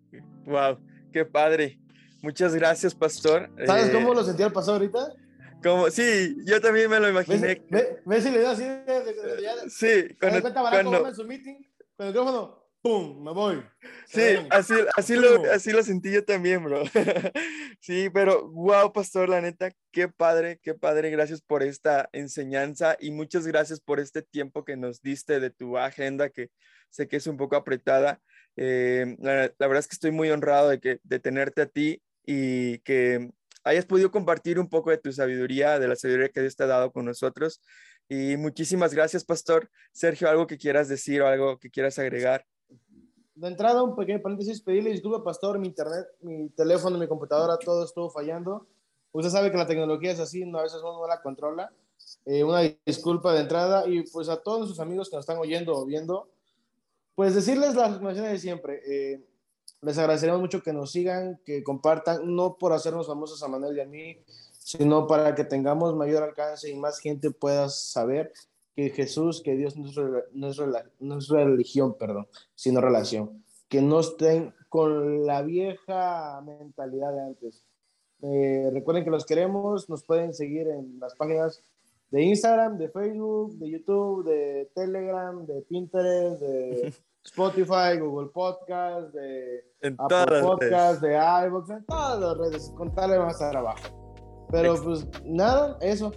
[0.44, 0.78] Wow,
[1.10, 1.80] qué padre.
[2.20, 3.50] Muchas gracias, pastor.
[3.66, 5.12] ¿Sabes eh, cómo lo sentía el pastor ahorita?
[5.62, 7.62] Como, sí, yo también me lo imaginé.
[8.04, 8.64] ¿Ves, si le da así?
[9.68, 11.08] sí, cuando, cuando...
[11.08, 11.54] en su meeting,
[11.96, 13.22] con el micrófono, ¡pum!
[13.22, 13.62] Me voy.
[14.06, 14.20] Sí,
[14.50, 16.82] así, así, lo, así lo sentí yo también, bro.
[17.80, 21.10] sí, pero wow, pastor, la neta, qué padre, qué padre.
[21.10, 25.78] Gracias por esta enseñanza y muchas gracias por este tiempo que nos diste de tu
[25.78, 26.50] agenda, que
[26.90, 28.20] sé que es un poco apretada.
[28.56, 32.78] Eh, la, verdad es que estoy muy honrado de, que, de tenerte a ti y
[32.80, 33.30] que
[33.64, 36.66] hayas podido compartir un poco de tu sabiduría, de la sabiduría que Dios te ha
[36.66, 37.62] dado con nosotros.
[38.08, 39.70] Y muchísimas gracias, pastor.
[39.92, 42.44] Sergio, algo que quieras decir o algo que quieras agregar
[43.34, 47.84] de entrada, un pequeño paréntesis, pedirle disculpas, pastor, mi internet, mi teléfono, mi computadora, todo
[47.84, 48.66] estuvo fallando.
[49.12, 51.72] Usted sabe que la tecnología es así, no, a veces uno no la controla.
[52.24, 55.74] Eh, una disculpa de entrada y pues a todos sus amigos que nos están oyendo
[55.74, 56.28] o viendo,
[57.14, 58.80] pues decirles las recomendaciones de siempre.
[58.86, 59.24] Eh,
[59.80, 63.80] les agradeceremos mucho que nos sigan, que compartan, no por hacernos famosos a Manuel y
[63.80, 64.16] a mí,
[64.58, 68.32] sino para que tengamos mayor alcance y más gente pueda saber
[68.74, 70.60] que Jesús, que Dios no es,
[71.00, 73.44] no es, religión, perdón, sino relación.
[73.68, 77.66] Que no estén con la vieja mentalidad de antes.
[78.22, 81.62] Eh, recuerden que los queremos, nos pueden seguir en las páginas
[82.10, 86.92] de Instagram, de Facebook, de YouTube, de Telegram, de Pinterest, de
[87.24, 89.64] Spotify, Google Podcast, de
[89.98, 91.14] Apple Podcast, de
[91.46, 92.72] iVoox, en todas las redes.
[92.76, 94.46] Contarle más a abajo.
[94.50, 96.12] Pero pues nada, eso.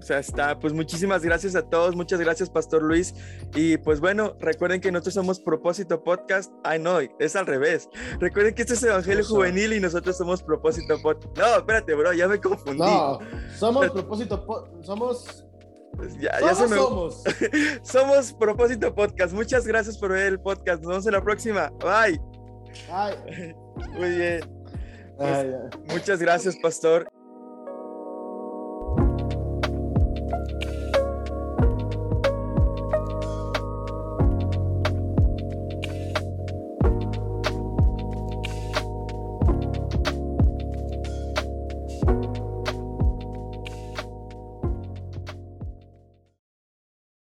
[0.00, 0.58] O sea, está.
[0.58, 1.94] Pues muchísimas gracias a todos.
[1.94, 3.14] Muchas gracias, Pastor Luis.
[3.54, 6.50] Y pues bueno, recuerden que nosotros somos Propósito Podcast.
[6.64, 7.88] Ay, no, es al revés.
[8.18, 11.36] Recuerden que este es Evangelio Juvenil y nosotros somos Propósito Podcast.
[11.36, 12.78] No, espérate, bro, ya me confundí.
[12.78, 13.18] No,
[13.56, 14.44] somos Propósito
[14.82, 15.46] Somos.
[15.96, 16.76] Pues ya, ya se me...
[16.76, 17.22] somos.
[17.82, 19.34] somos Propósito Podcast.
[19.34, 20.82] Muchas gracias por ver el podcast.
[20.82, 21.70] Nos vemos en la próxima.
[21.80, 22.20] Bye.
[22.88, 23.54] Bye.
[23.98, 24.60] Muy bien.
[25.18, 25.46] Pues,
[25.88, 27.06] muchas gracias, Pastor.